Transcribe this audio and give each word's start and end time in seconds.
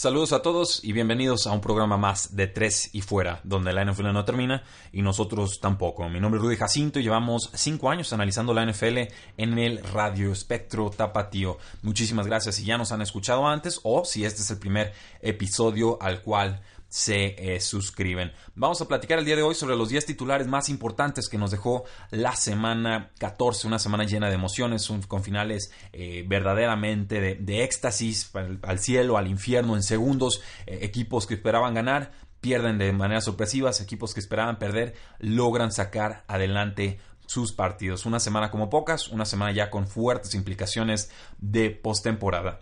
Saludos 0.00 0.32
a 0.32 0.40
todos 0.40 0.82
y 0.82 0.94
bienvenidos 0.94 1.46
a 1.46 1.52
un 1.52 1.60
programa 1.60 1.98
más 1.98 2.34
de 2.34 2.46
Tres 2.46 2.88
y 2.94 3.02
Fuera, 3.02 3.42
donde 3.44 3.74
la 3.74 3.84
NFL 3.84 4.14
no 4.14 4.24
termina 4.24 4.62
y 4.94 5.02
nosotros 5.02 5.60
tampoco. 5.60 6.08
Mi 6.08 6.20
nombre 6.20 6.38
es 6.38 6.42
Rudy 6.42 6.56
Jacinto 6.56 6.98
y 6.98 7.02
llevamos 7.02 7.50
cinco 7.52 7.90
años 7.90 8.10
analizando 8.14 8.54
la 8.54 8.64
NFL 8.64 8.96
en 9.36 9.58
el 9.58 9.84
radio 9.84 10.32
espectro 10.32 10.88
tapatío. 10.88 11.58
Muchísimas 11.82 12.26
gracias 12.26 12.54
si 12.54 12.64
ya 12.64 12.78
nos 12.78 12.92
han 12.92 13.02
escuchado 13.02 13.46
antes 13.46 13.78
o 13.82 14.06
si 14.06 14.24
este 14.24 14.40
es 14.40 14.50
el 14.50 14.58
primer 14.58 14.94
episodio 15.20 15.98
al 16.00 16.22
cual 16.22 16.62
se 16.90 17.54
eh, 17.54 17.60
suscriben. 17.60 18.32
Vamos 18.56 18.82
a 18.82 18.88
platicar 18.88 19.18
el 19.18 19.24
día 19.24 19.36
de 19.36 19.42
hoy 19.42 19.54
sobre 19.54 19.76
los 19.76 19.88
10 19.88 20.06
titulares 20.06 20.48
más 20.48 20.68
importantes 20.68 21.28
que 21.28 21.38
nos 21.38 21.52
dejó 21.52 21.84
la 22.10 22.34
semana 22.34 23.12
14, 23.18 23.68
una 23.68 23.78
semana 23.78 24.04
llena 24.04 24.28
de 24.28 24.34
emociones, 24.34 24.90
con 25.06 25.22
finales 25.22 25.72
eh, 25.92 26.24
verdaderamente 26.26 27.20
de, 27.36 27.64
éxtasis 27.64 28.32
al, 28.62 28.78
cielo, 28.80 29.16
al 29.16 29.28
infierno 29.28 29.76
en 29.76 29.84
segundos, 29.84 30.42
eh, 30.66 30.80
equipos 30.82 31.26
que 31.26 31.34
esperaban 31.34 31.74
ganar 31.74 32.10
pierden 32.40 32.78
de 32.78 32.92
manera 32.92 33.20
sorpresivas, 33.20 33.80
equipos 33.80 34.12
que 34.12 34.20
esperaban 34.20 34.58
perder 34.58 34.94
logran 35.18 35.70
sacar 35.72 36.24
adelante 36.26 36.98
sus 37.26 37.52
partidos. 37.52 38.06
Una 38.06 38.18
semana 38.18 38.50
como 38.50 38.68
pocas, 38.68 39.08
una 39.08 39.24
semana 39.24 39.52
ya 39.52 39.70
con 39.70 39.86
fuertes 39.86 40.34
implicaciones 40.34 41.12
de 41.38 41.70
postemporada. 41.70 42.60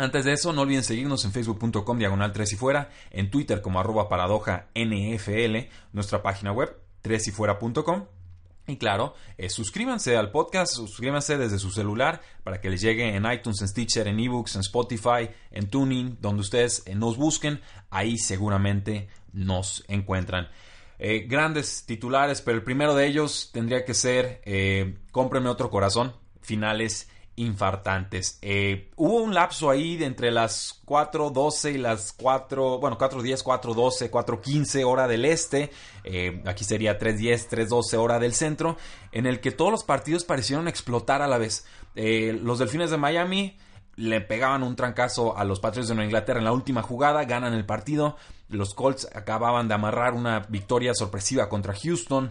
Antes 0.00 0.24
de 0.24 0.32
eso, 0.32 0.54
no 0.54 0.62
olviden 0.62 0.82
seguirnos 0.82 1.26
en 1.26 1.32
facebook.com 1.32 1.98
diagonal 1.98 2.32
3 2.32 2.54
y 2.54 2.56
fuera, 2.56 2.88
en 3.10 3.30
Twitter 3.30 3.60
como 3.60 3.80
arroba 3.80 4.08
paradoja 4.08 4.68
NFL, 4.74 5.68
nuestra 5.92 6.22
página 6.22 6.52
web 6.52 6.74
3 7.02 7.28
y 7.28 7.30
fuera.com. 7.30 8.06
Y 8.66 8.78
claro, 8.78 9.14
eh, 9.36 9.50
suscríbanse 9.50 10.16
al 10.16 10.30
podcast, 10.30 10.72
suscríbanse 10.72 11.36
desde 11.36 11.58
su 11.58 11.70
celular 11.70 12.22
para 12.44 12.62
que 12.62 12.70
les 12.70 12.80
llegue 12.80 13.14
en 13.14 13.30
iTunes, 13.30 13.60
en 13.60 13.68
Stitcher, 13.68 14.08
en 14.08 14.18
eBooks, 14.18 14.54
en 14.54 14.62
Spotify, 14.62 15.28
en 15.50 15.68
Tuning, 15.68 16.16
donde 16.18 16.40
ustedes 16.40 16.82
eh, 16.86 16.94
nos 16.94 17.18
busquen, 17.18 17.60
ahí 17.90 18.16
seguramente 18.16 19.10
nos 19.34 19.84
encuentran. 19.86 20.48
Eh, 20.98 21.26
grandes 21.28 21.84
titulares, 21.84 22.40
pero 22.40 22.56
el 22.56 22.64
primero 22.64 22.94
de 22.94 23.06
ellos 23.06 23.50
tendría 23.52 23.84
que 23.84 23.92
ser 23.92 24.40
Cómpreme 25.12 25.50
otro 25.50 25.68
corazón, 25.68 26.14
finales 26.40 27.10
infartantes. 27.40 28.38
Eh, 28.42 28.90
hubo 28.96 29.16
un 29.16 29.34
lapso 29.34 29.70
ahí 29.70 29.96
de 29.96 30.06
entre 30.06 30.30
las 30.30 30.82
4.12 30.86 31.74
y 31.74 31.78
las 31.78 32.12
4, 32.12 32.78
bueno, 32.78 32.98
4.10, 32.98 33.42
4.12, 33.42 34.10
4.15 34.10 34.84
hora 34.84 35.08
del 35.08 35.24
este, 35.24 35.70
eh, 36.04 36.42
aquí 36.46 36.64
sería 36.64 36.98
3.10, 36.98 37.48
3.12 37.68 37.96
hora 37.98 38.18
del 38.18 38.34
centro, 38.34 38.76
en 39.12 39.26
el 39.26 39.40
que 39.40 39.52
todos 39.52 39.70
los 39.70 39.84
partidos 39.84 40.24
parecieron 40.24 40.68
explotar 40.68 41.22
a 41.22 41.28
la 41.28 41.38
vez. 41.38 41.66
Eh, 41.94 42.38
los 42.42 42.58
Delfines 42.58 42.90
de 42.90 42.98
Miami 42.98 43.56
le 43.96 44.20
pegaban 44.20 44.62
un 44.62 44.76
trancazo 44.76 45.36
a 45.36 45.44
los 45.44 45.60
Patriots 45.60 45.88
de 45.88 45.94
Nueva 45.94 46.06
Inglaterra 46.06 46.38
en 46.38 46.44
la 46.44 46.52
última 46.52 46.82
jugada, 46.82 47.24
ganan 47.24 47.54
el 47.54 47.66
partido, 47.66 48.16
los 48.48 48.74
Colts 48.74 49.08
acababan 49.14 49.68
de 49.68 49.74
amarrar 49.74 50.14
una 50.14 50.40
victoria 50.40 50.94
sorpresiva 50.94 51.48
contra 51.48 51.74
Houston 51.74 52.30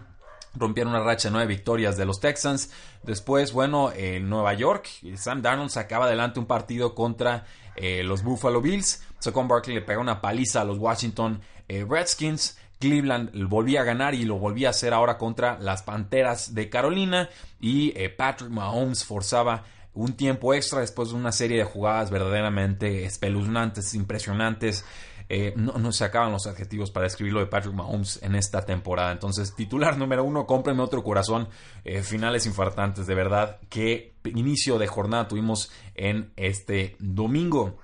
rompieron 0.56 0.94
una 0.94 1.04
racha 1.04 1.30
de 1.30 1.34
nueve 1.34 1.48
victorias 1.48 1.98
de 1.98 2.06
los 2.06 2.20
Texans. 2.20 2.72
Después, 3.04 3.54
bueno, 3.54 3.92
en 3.96 4.30
Nueva 4.30 4.54
York, 4.54 4.90
Sam 5.16 5.42
Darnold 5.42 5.70
sacaba 5.70 6.06
adelante 6.06 6.40
un 6.40 6.46
partido 6.46 6.96
contra 6.96 7.46
eh, 7.76 8.04
los 8.04 8.24
Buffalo 8.24 8.62
Bills. 8.62 9.04
Saquon 9.20 9.48
Barkley 9.48 9.76
le 9.76 9.82
pegó 9.82 10.02
una 10.02 10.22
paliza 10.22 10.62
a 10.62 10.66
los 10.66 10.78
Washington 10.78 11.42
eh, 11.68 11.86
Redskins. 11.88 12.58
Cleveland 12.80 13.32
volvía 13.50 13.82
a 13.82 13.84
ganar 13.84 14.16
y 14.16 14.24
lo 14.24 14.38
volvía 14.38 14.70
a 14.70 14.72
hacer 14.72 14.94
ahora 14.94 15.18
contra 15.18 15.60
las 15.60 15.84
Panteras 15.84 16.54
de 16.56 16.70
Carolina. 16.70 17.30
Y 17.60 17.94
eh, 17.96 18.10
Patrick 18.10 18.50
Mahomes 18.50 19.04
forzaba 19.04 19.66
un 19.94 20.14
tiempo 20.14 20.54
extra 20.54 20.80
después 20.80 21.10
de 21.10 21.16
una 21.16 21.32
serie 21.32 21.58
de 21.58 21.64
jugadas 21.64 22.10
verdaderamente 22.10 23.06
espeluznantes, 23.06 23.94
impresionantes. 23.96 24.86
Eh, 25.32 25.54
no, 25.56 25.92
se 25.92 26.04
acaban 26.04 26.32
los 26.32 26.48
adjetivos 26.48 26.90
para 26.90 27.04
describirlo 27.04 27.40
de 27.40 27.46
Patrick 27.46 27.76
Mahomes 27.76 28.20
en 28.24 28.34
esta 28.34 28.66
temporada. 28.66 29.12
Entonces, 29.12 29.56
titular 29.56 29.96
número 29.96 30.24
uno, 30.24 30.48
cómprenme 30.48 30.82
otro 30.82 31.04
corazón. 31.04 31.48
Eh, 31.86 32.02
finales 32.02 32.48
infartantes, 32.48 33.06
de 33.06 33.14
verdad. 33.14 33.60
Qué 33.70 34.16
inicio 34.26 34.80
de 34.80 34.88
jornada 34.88 35.28
tuvimos 35.28 35.72
en 35.94 36.34
este 36.36 36.96
domingo. 36.98 37.78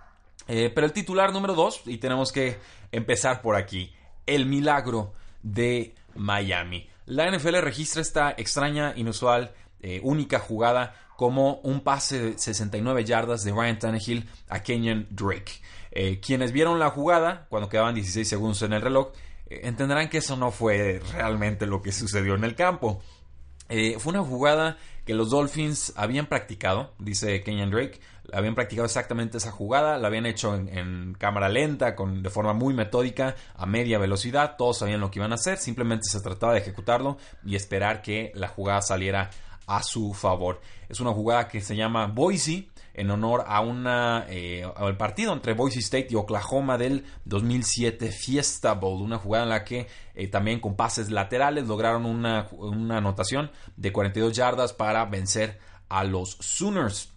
Eh, 0.48 0.72
pero 0.74 0.88
el 0.88 0.94
titular 0.94 1.32
número 1.34 1.54
dos, 1.54 1.84
y 1.86 2.00
tenemos 2.00 2.32
que 2.32 2.58
empezar 2.92 3.44
por 3.44 3.56
aquí, 3.56 3.94
el 4.26 4.48
milagro 4.48 5.14
de 5.44 5.94
Miami. 6.16 6.90
La 7.06 7.30
NFL 7.30 7.62
registra 7.62 8.02
esta 8.02 8.32
extraña, 8.32 8.94
inusual, 8.96 9.54
única 10.02 10.40
jugada 10.40 10.96
como 11.16 11.58
un 11.58 11.82
pase 11.82 12.32
de 12.32 12.38
69 12.40 13.06
yardas 13.06 13.44
de 13.44 13.52
Ryan 13.52 13.78
Tannehill 13.78 14.28
a 14.50 14.64
Kenyon 14.64 15.06
Drake. 15.12 15.62
Eh, 15.98 16.20
quienes 16.20 16.52
vieron 16.52 16.78
la 16.78 16.90
jugada, 16.90 17.48
cuando 17.50 17.70
quedaban 17.70 17.96
16 17.96 18.28
segundos 18.28 18.62
en 18.64 18.74
el 18.74 18.82
reloj, 18.82 19.14
eh, 19.48 19.62
entenderán 19.64 20.10
que 20.10 20.18
eso 20.18 20.36
no 20.36 20.52
fue 20.52 21.02
realmente 21.14 21.66
lo 21.66 21.82
que 21.82 21.94
sucedió 21.94 22.36
en 22.36 22.44
el 22.44 22.54
campo. 22.54 23.02
Eh, 23.70 23.96
fue 23.98 24.12
una 24.12 24.22
jugada 24.22 24.78
que 25.06 25.14
los 25.14 25.30
Dolphins 25.30 25.94
habían 25.96 26.26
practicado, 26.26 26.94
dice 27.00 27.44
Kenyan 27.44 27.72
Drake, 27.72 28.02
habían 28.34 28.56
practicado 28.56 28.86
exactamente 28.86 29.38
esa 29.38 29.52
jugada, 29.52 29.98
la 29.98 30.08
habían 30.08 30.26
hecho 30.26 30.54
en, 30.54 31.16
cámara 31.18 31.48
lenta, 31.48 31.96
con, 31.96 32.22
de 32.22 32.30
forma 32.30 32.52
muy 32.52 32.74
metódica, 32.74 33.36
a 33.56 33.66
media 33.66 33.98
velocidad, 33.98 34.58
todos 34.58 34.80
sabían 34.80 35.00
lo 35.00 35.10
que 35.10 35.20
iban 35.20 35.32
a 35.32 35.36
hacer, 35.36 35.60
simplemente 35.60 36.10
se 36.10 36.20
trataba 36.20 36.54
de 36.54 36.60
ejecutarlo 36.60 37.18
y 37.46 37.56
esperar 37.56 38.02
que 38.02 38.34
la 38.36 38.50
jugada 38.50 38.82
saliera 38.82 39.30
a 39.66 39.82
su 39.82 40.14
favor. 40.14 40.60
Es 40.90 41.00
una 41.00 41.12
jugada 41.12 41.48
que 41.48 41.62
se 41.62 41.78
llama 41.78 42.08
Boise, 42.08 42.68
en 42.96 43.12
honor 43.12 43.44
a 43.48 43.60
una 43.60 44.26
eh, 44.30 44.66
al 44.76 44.98
partido 44.98 45.34
entre 45.34 45.54
Boise 45.54 45.80
State 45.80 46.08
y 46.12 46.16
Oklahoma 46.16 46.78
del 46.78 47.06
2007 47.26 48.12
Fiesta 48.12 48.74
Bowl, 48.74 49.02
una 49.02 49.18
jugada 49.18 49.44
en 49.44 49.50
la 49.50 49.64
que 49.66 49.88
eh, 50.16 50.28
también 50.28 50.62
con 50.62 50.76
pases 50.76 51.12
laterales 51.12 51.68
lograron 51.68 52.06
una, 52.06 52.48
una 52.52 52.98
anotación 52.98 53.52
de 53.76 53.92
42 53.92 54.34
yardas 54.34 54.74
para 54.74 55.06
vencer 55.06 55.60
a 55.90 56.04
los 56.04 56.38
Sooners. 56.40 57.15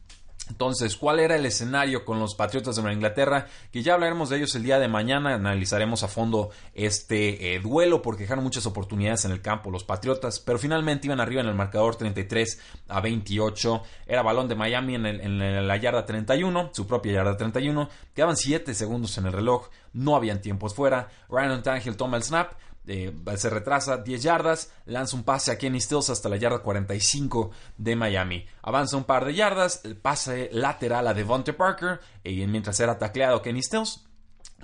Entonces, 0.49 0.97
¿cuál 0.97 1.21
era 1.21 1.37
el 1.37 1.47
escenario 1.47 2.05
con 2.05 2.19
los 2.19 2.35
Patriotas 2.35 2.77
de 2.77 2.83
Nueva 2.83 2.95
Inglaterra? 2.95 3.47
Que 3.73 3.83
ya 3.83 3.95
hablaremos 3.95 4.31
de 4.31 4.39
ellos 4.39 4.55
el 4.55 4.63
día 4.63 4.79
de 4.79 4.89
mañana, 4.89 5.35
analizaremos 5.35 6.03
a 6.03 6.09
fondo 6.09 6.51
este 6.75 7.55
eh, 7.55 7.61
duelo 7.61 8.03
porque 8.03 8.23
dejaron 8.23 8.45
muchas 8.45 8.67
oportunidades 8.67 9.25
en 9.25 9.33
el 9.33 9.41
campo 9.41 9.71
los 9.71 9.85
Patriotas, 9.85 10.41
pero 10.41 10.59
finalmente 10.59 11.07
iban 11.07 11.21
arriba 11.21 11.41
en 11.41 11.49
el 11.49 11.55
marcador 11.55 11.97
33 11.97 12.61
a 12.89 13.01
28. 13.01 13.83
Era 14.07 14.23
balón 14.23 14.49
de 14.49 14.55
Miami 14.55 14.95
en, 14.95 15.07
en 15.07 15.69
la 15.69 15.77
yarda 15.77 16.05
31, 16.05 16.71
su 16.73 16.87
propia 16.87 17.13
yarda 17.13 17.37
31. 17.37 17.89
Quedaban 18.15 18.37
7 18.37 18.75
segundos 18.75 19.17
en 19.19 19.27
el 19.27 19.33
reloj, 19.33 19.69
no 19.93 20.17
habían 20.17 20.41
tiempos 20.41 20.75
fuera. 20.75 21.09
Ryan 21.29 21.63
Tannehill 21.63 21.97
toma 21.97 22.17
el 22.17 22.23
snap, 22.23 22.53
eh, 22.88 23.15
se 23.37 23.50
retrasa 23.50 23.99
10 23.99 24.22
yardas, 24.22 24.72
lanza 24.87 25.16
un 25.16 25.25
pase 25.25 25.53
a 25.53 25.59
Kenny 25.59 25.81
Stills 25.81 26.10
hasta 26.10 26.28
la 26.28 26.37
yarda 26.37 26.60
45 26.60 27.50
de 27.76 27.97
Miami. 27.97 28.47
Avanza 28.62 28.96
un 28.96 29.05
par 29.05 29.25
de 29.25 29.35
yardas, 29.35 29.85
el 29.85 29.96
pase 29.96 30.49
lateral 30.52 31.06
a 31.06 31.14
Devontae 31.14 31.55
Parker, 31.55 32.00
y 32.25 32.46
mientras 32.46 32.81
era 32.81 32.99
tacleado 32.99 33.43
Kenny 33.43 33.62
Stills, 33.62 34.08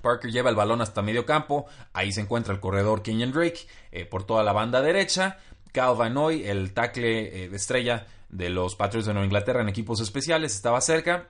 Parker 0.04 0.30
lleva 0.30 0.50
el 0.50 0.56
balón 0.56 0.82
hasta 0.82 1.02
medio 1.02 1.24
campo, 1.24 1.66
ahí 1.92 2.12
se 2.12 2.20
encuentra 2.20 2.54
el 2.54 2.60
corredor 2.60 3.02
Kenyon 3.02 3.32
Drake 3.32 3.66
eh, 3.90 4.04
por 4.04 4.24
toda 4.24 4.44
la 4.44 4.52
banda 4.52 4.82
derecha. 4.82 5.38
Cal 5.72 5.96
Van 5.96 6.14
Noy, 6.14 6.44
el 6.44 6.72
tackle 6.72 7.44
eh, 7.44 7.50
estrella 7.52 8.06
de 8.28 8.50
los 8.50 8.76
Patriots 8.76 9.06
de 9.06 9.14
Nueva 9.14 9.24
Inglaterra 9.24 9.62
en 9.62 9.68
equipos 9.68 10.00
especiales, 10.00 10.54
estaba 10.54 10.80
cerca. 10.80 11.28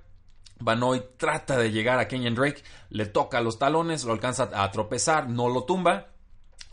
Vanoy 0.61 1.03
trata 1.17 1.57
de 1.57 1.73
llegar 1.73 1.99
a 1.99 2.09
Kenyon 2.09 2.35
Drake, 2.35 2.63
le 2.91 3.07
toca 3.07 3.41
los 3.41 3.59
talones, 3.59 4.05
lo 4.05 4.13
alcanza 4.13 4.51
a 4.53 4.71
tropezar, 4.71 5.29
no 5.29 5.49
lo 5.49 5.65
tumba, 5.65 6.14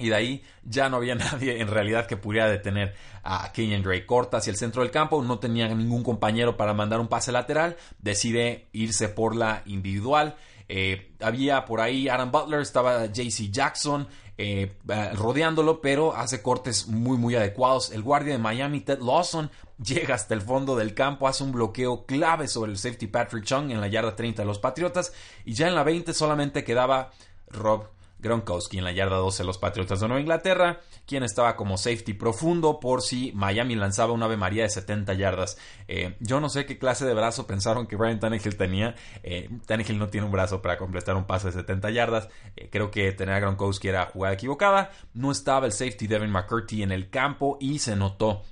y 0.02 0.10
de 0.10 0.16
ahí 0.16 0.44
ya 0.64 0.90
no 0.90 0.98
había 0.98 1.16
nadie 1.16 1.62
en 1.62 1.68
realidad 1.68 2.08
que 2.08 2.18
pudiera 2.18 2.50
detener 2.50 2.96
a 3.24 3.52
Kenyon 3.54 3.84
Drake. 3.84 4.06
Corta 4.06 4.38
hacia 4.38 4.52
el 4.52 4.58
centro 4.58 4.82
del 4.82 4.92
campo, 4.92 5.22
no 5.24 5.40
tenía 5.40 5.68
ningún 5.70 6.04
compañero 6.04 6.58
para 6.58 6.74
mandar 6.74 7.00
un 7.00 7.08
pase 7.08 7.32
lateral, 7.32 7.78
decide 8.00 8.68
irse 8.74 9.10
por 9.10 9.36
la 9.36 9.64
individual. 9.66 10.36
Eh, 10.68 11.12
había 11.20 11.66
por 11.66 11.82
ahí 11.82 12.08
Aaron 12.08 12.32
Butler, 12.32 12.62
estaba 12.62 13.06
JC 13.06 13.52
Jackson 13.52 14.08
eh, 14.38 14.78
rodeándolo, 15.14 15.82
pero 15.82 16.16
hace 16.16 16.42
cortes 16.42 16.88
muy 16.88 17.18
muy 17.18 17.36
adecuados. 17.36 17.92
El 17.92 18.02
guardia 18.02 18.34
de 18.34 18.40
Miami, 18.40 18.80
Ted 18.80 19.00
Lawson, 19.00 19.52
llega 19.78 20.16
hasta 20.16 20.34
el 20.34 20.42
fondo 20.42 20.76
del 20.76 20.94
campo, 20.94 21.28
hace 21.28 21.44
un 21.44 21.52
bloqueo 21.52 22.06
clave 22.06 22.48
sobre 22.48 22.72
el 22.72 22.78
safety 22.78 23.08
Patrick 23.08 23.44
Chung 23.44 23.72
en 23.72 23.82
la 23.82 23.88
yarda 23.88 24.16
30 24.16 24.42
de 24.42 24.46
los 24.46 24.60
Patriotas 24.60 25.14
y 25.46 25.54
ya 25.54 25.68
en 25.68 25.76
la 25.76 25.84
20 25.84 26.14
solamente 26.14 26.64
quedaba 26.64 27.12
Rob 27.50 27.90
Gronkowski 28.22 28.78
en 28.78 28.84
la 28.84 28.92
yarda 28.92 29.18
12 29.18 29.44
de 29.44 29.48
los 29.48 29.58
Patriotas 29.58 30.00
de 30.00 30.08
Nueva 30.08 30.22
Inglaterra, 30.22 30.80
quien 31.06 31.24
estaba 31.24 31.56
como 31.56 31.78
safety 31.78 32.14
profundo 32.14 32.80
por 32.80 33.02
si 33.02 33.32
Miami 33.34 33.76
lanzaba 33.76 34.14
una 34.14 34.26
Ave 34.26 34.38
María 34.38 34.64
de 34.64 34.70
70 34.70 35.14
yardas. 35.14 35.58
Eh, 35.88 36.16
yo 36.20 36.40
no 36.40 36.50
sé 36.50 36.66
qué 36.66 36.78
clase 36.78 37.06
de 37.06 37.14
brazo 37.14 37.48
pensaron 37.48 37.88
que 37.88 37.96
Brian 37.96 38.20
Tannehill 38.20 38.58
tenía. 38.58 38.96
Eh, 39.24 39.50
no 39.96 40.10
tiene 40.10 40.26
un 40.26 40.32
brazo 40.32 40.62
para 40.62 40.78
completar 40.78 41.16
un 41.16 41.26
pase 41.26 41.48
de 41.48 41.54
70 41.54 41.90
yardas. 41.92 42.30
Eh, 42.56 42.70
creo 42.72 42.92
que 42.92 43.12
tener 43.12 43.36
a 43.36 43.40
Gronkowski 43.40 43.88
era 43.88 44.06
jugada 44.06 44.36
equivocada. 44.36 44.92
No 45.14 45.32
estaba 45.32 45.66
el 45.66 45.72
safety 45.72 46.08
Devin 46.08 46.32
McCurdy 46.32 46.84
en 46.84 46.92
el 46.92 47.10
campo 47.10 47.58
y 47.60 47.80
se 47.80 47.96
notó 47.96 48.44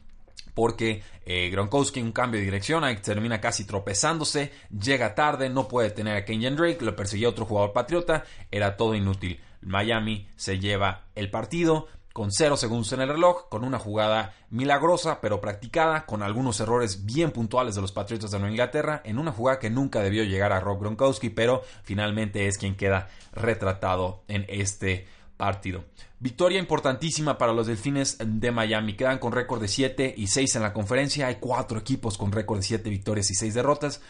porque 0.60 1.04
eh, 1.25 1.50
Gronkowski 1.51 2.01
en 2.01 2.07
un 2.07 2.12
cambio 2.12 2.39
de 2.39 2.45
dirección 2.45 2.83
termina 3.01 3.39
casi 3.39 3.63
tropezándose, 3.63 4.51
llega 4.69 5.15
tarde, 5.15 5.50
no 5.50 5.69
puede 5.69 5.89
tener 5.89 6.18
a 6.18 6.25
Kenyan 6.25 6.57
Drake, 6.57 6.83
lo 6.83 6.98
perseguía 6.98 7.30
otro 7.30 7.45
jugador 7.45 7.72
patriota, 7.72 8.25
era 8.51 8.75
todo 8.75 8.94
inútil. 8.94 9.39
Miami 9.62 10.28
se 10.36 10.60
lleva 10.60 11.06
el 11.16 11.30
partido 11.30 11.88
con 12.14 12.32
0 12.32 12.58
segundos 12.58 12.92
en 12.92 13.02
el 13.02 13.10
reloj, 13.10 13.48
con 13.50 13.64
una 13.64 13.80
jugada 13.80 14.34
milagrosa 14.50 15.22
pero 15.22 15.40
practicada, 15.40 16.06
con 16.06 16.24
algunos 16.24 16.60
errores 16.60 17.06
bien 17.06 17.32
puntuales 17.32 17.76
de 17.76 17.82
los 17.82 17.92
Patriotas 17.92 18.32
de 18.32 18.40
Nueva 18.40 18.52
Inglaterra, 18.52 19.02
en 19.06 19.20
una 19.20 19.32
jugada 19.32 19.60
que 19.60 19.70
nunca 19.70 20.02
debió 20.02 20.24
llegar 20.24 20.52
a 20.52 20.60
Rob 20.60 20.82
Gronkowski, 20.82 21.30
pero 21.30 21.64
finalmente 21.84 22.48
es 22.48 22.58
quien 22.58 22.76
queda 22.76 23.10
retratado 23.32 24.24
en 24.28 24.46
este 24.50 25.08
partido. 25.38 25.86
Victoria 26.20 26.60
importantísima 26.60 27.38
para 27.38 27.54
los 27.54 27.68
Delfines 27.68 28.18
de 28.20 28.52
Miami. 28.52 28.98
Quedan 28.98 29.20
con 29.20 29.32
récord 29.32 29.62
de 29.62 29.70
7 29.70 30.14
y 30.18 30.28
6 30.28 30.58
en 30.58 30.64
la 30.64 30.74
conferencia. 30.74 31.28
Hay 31.28 31.38
cuatro 31.40 31.80
equipos 31.80 32.18
con 32.18 32.34
récord 32.34 32.58
de 32.58 32.64
7 32.64 32.90
victorias 32.90 33.32
y 33.32 33.36
6 33.36 33.54
derrotas. 33.54 34.02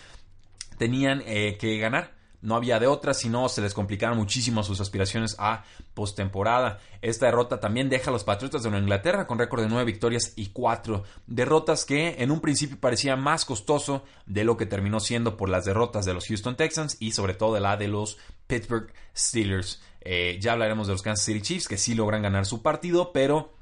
Tenían 0.79 1.21
eh, 1.27 1.57
que 1.59 1.77
ganar. 1.77 2.18
No 2.41 2.55
había 2.55 2.79
de 2.79 2.87
otra, 2.87 3.13
sino 3.13 3.49
se 3.49 3.61
les 3.61 3.73
complicaron 3.73 4.17
muchísimo 4.17 4.63
sus 4.63 4.79
aspiraciones 4.79 5.35
a 5.39 5.63
postemporada. 5.93 6.79
Esta 7.01 7.25
derrota 7.25 7.59
también 7.59 7.89
deja 7.89 8.09
a 8.09 8.13
los 8.13 8.23
Patriotas 8.23 8.63
de 8.63 8.69
Nueva 8.69 8.83
Inglaterra 8.83 9.27
con 9.27 9.39
récord 9.39 9.61
de 9.61 9.69
9 9.69 9.85
victorias 9.85 10.33
y 10.35 10.47
4 10.47 11.03
derrotas 11.27 11.85
que 11.85 12.15
en 12.19 12.31
un 12.31 12.41
principio 12.41 12.79
parecía 12.79 13.15
más 13.15 13.45
costoso 13.45 14.03
de 14.25 14.43
lo 14.43 14.57
que 14.57 14.65
terminó 14.65 14.99
siendo 14.99 15.37
por 15.37 15.49
las 15.49 15.65
derrotas 15.65 16.05
de 16.05 16.13
los 16.13 16.27
Houston 16.27 16.55
Texans 16.55 16.97
y 16.99 17.11
sobre 17.11 17.33
todo 17.33 17.53
de 17.53 17.61
la 17.61 17.77
de 17.77 17.87
los 17.87 18.17
Pittsburgh 18.47 18.91
Steelers. 19.15 19.81
Eh, 20.01 20.37
ya 20.39 20.53
hablaremos 20.53 20.87
de 20.87 20.93
los 20.93 21.01
Kansas 21.01 21.25
City 21.25 21.41
Chiefs 21.41 21.67
que 21.67 21.77
sí 21.77 21.93
logran 21.93 22.21
ganar 22.21 22.45
su 22.45 22.61
partido, 22.61 23.11
pero 23.11 23.53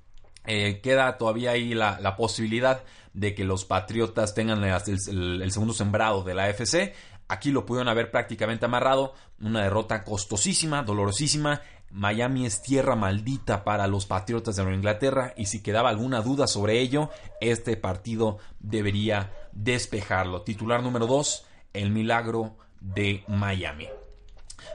eh, 0.45 0.79
queda 0.81 1.17
todavía 1.17 1.51
ahí 1.51 1.73
la, 1.73 2.15
posibilidad 2.15 2.83
de 3.13 3.35
que 3.35 3.43
los 3.43 3.65
Patriotas 3.65 4.33
tengan 4.33 4.63
el, 4.63 5.51
segundo 5.51 5.73
sembrado 5.73 6.23
de 6.23 6.33
la 6.33 6.45
AFC. 6.45 6.93
Aquí 7.27 7.51
lo 7.51 7.65
pudieron 7.65 7.89
haber 7.89 8.11
prácticamente 8.11 8.65
amarrado. 8.65 9.13
Una 9.39 9.63
derrota 9.63 10.03
costosísima, 10.03 10.83
dolorosísima. 10.83 11.61
Miami 11.91 12.45
es 12.45 12.61
tierra 12.61 12.95
maldita 12.95 13.63
para 13.63 13.87
los 13.87 14.05
Patriotas 14.05 14.55
de 14.55 14.63
Nueva 14.63 14.77
Inglaterra 14.77 15.33
y 15.37 15.45
si 15.45 15.63
quedaba 15.63 15.89
alguna 15.89 16.21
duda 16.21 16.47
sobre 16.47 16.79
ello, 16.79 17.09
este 17.39 17.77
partido 17.77 18.39
debería 18.59 19.31
despejarlo. 19.53 20.41
Titular 20.41 20.83
número 20.83 21.07
2, 21.07 21.45
el 21.73 21.91
milagro 21.91 22.57
de 22.81 23.23
Miami. 23.27 23.87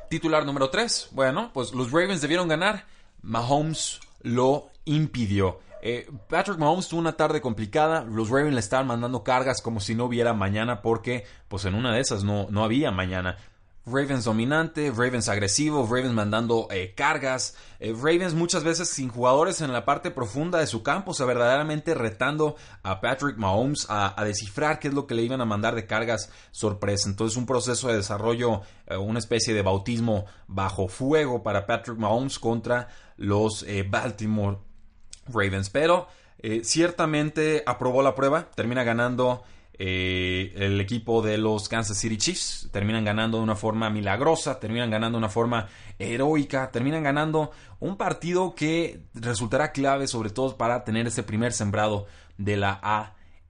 Titular 0.09 0.45
número 0.47 0.71
3. 0.71 1.09
Bueno, 1.13 1.51
pues 1.53 1.73
los 1.73 1.91
Ravens 1.91 2.23
debieron 2.23 2.49
ganar. 2.49 2.87
Mahomes 3.21 4.01
lo 4.23 4.71
impidió. 4.85 5.61
Eh, 5.85 6.09
Patrick 6.29 6.59
Mahomes 6.59 6.89
tuvo 6.89 7.01
una 7.01 7.17
tarde 7.17 7.41
complicada. 7.41 8.05
Los 8.05 8.31
Ravens 8.31 8.55
le 8.55 8.61
estaban 8.61 8.87
mandando 8.87 9.25
cargas 9.25 9.61
como 9.61 9.81
si 9.81 9.97
no 9.97 10.05
hubiera 10.05 10.33
mañana 10.33 10.81
porque 10.81 11.25
pues 11.49 11.65
en 11.65 11.75
una 11.75 11.93
de 11.93 12.01
esas 12.01 12.23
no, 12.23 12.47
no 12.51 12.63
había 12.63 12.93
mañana. 12.93 13.37
Ravens 13.85 14.23
dominante, 14.23 14.93
Ravens 14.93 15.29
agresivo, 15.29 15.85
Ravens 15.85 16.15
mandando 16.15 16.69
eh, 16.71 16.95
cargas, 16.95 17.57
eh, 17.81 17.93
Ravens 17.93 18.33
muchas 18.33 18.63
veces 18.63 18.89
sin 18.89 19.09
jugadores 19.09 19.61
en 19.61 19.73
la 19.73 19.85
parte 19.85 20.13
profunda 20.13 20.61
de 20.61 20.69
su 20.69 20.85
campo, 20.85 21.11
o 21.11 21.15
sea, 21.15 21.27
verdaderamente 21.27 21.93
retando 21.95 22.55
a 22.85 23.01
Patrick 23.01 23.39
Mahomes 23.39 23.87
a, 23.89 24.15
descifrar 24.25 24.79
qué 24.79 24.87
es 24.87 24.95
lo 24.95 25.09
que 25.09 25.17
le 25.17 25.23
iban 25.23 25.41
a 25.41 25.47
mandar 25.47 25.75
de 25.75 25.89
cargas 25.89 26.31
sorpresa. 26.53 27.09
Entonces 27.09 27.37
un 27.37 27.45
proceso 27.45 27.89
de 27.89 27.97
desarrollo, 27.97 28.61
una 29.01 29.19
especie 29.19 29.53
de 29.53 29.63
bautismo 29.63 30.27
bajo 30.47 30.87
fuego 30.87 31.43
para 31.43 31.67
Patrick 31.67 31.99
Mahomes 31.99 32.39
contra 32.39 32.87
los 33.17 33.67
Baltimore 33.91 34.59
Ravens. 35.27 35.71
Pero 35.71 36.09
ciertamente 36.63 37.63
aprobó 37.67 38.03
la 38.03 38.15
prueba, 38.15 38.51
termina 38.55 38.83
ganando 38.83 39.45
eh, 39.85 40.53
el 40.57 40.81
equipo 40.81 41.23
de 41.23 41.39
los 41.39 41.69
Kansas 41.69 41.97
City 41.97 42.19
Chiefs 42.19 42.69
terminan 42.71 43.05
ganando 43.05 43.39
de 43.39 43.43
una 43.43 43.57
forma 43.57 43.89
milagrosa, 43.89 44.61
terminan 44.61 44.91
ganando 44.91 45.17
de 45.17 45.25
una 45.25 45.29
forma 45.29 45.67
heroica, 45.99 46.71
terminan 46.71 47.03
ganando 47.03 47.51
un 47.81 47.97
partido 47.97 48.55
que 48.55 49.01
resultará 49.15 49.73
clave 49.73 50.07
sobre 50.07 50.31
todo 50.31 50.57
para 50.57 50.85
tener 50.85 51.07
ese 51.07 51.23
primer 51.23 51.53
sembrado 51.53 52.07
de 52.37 52.59
la 52.59 52.81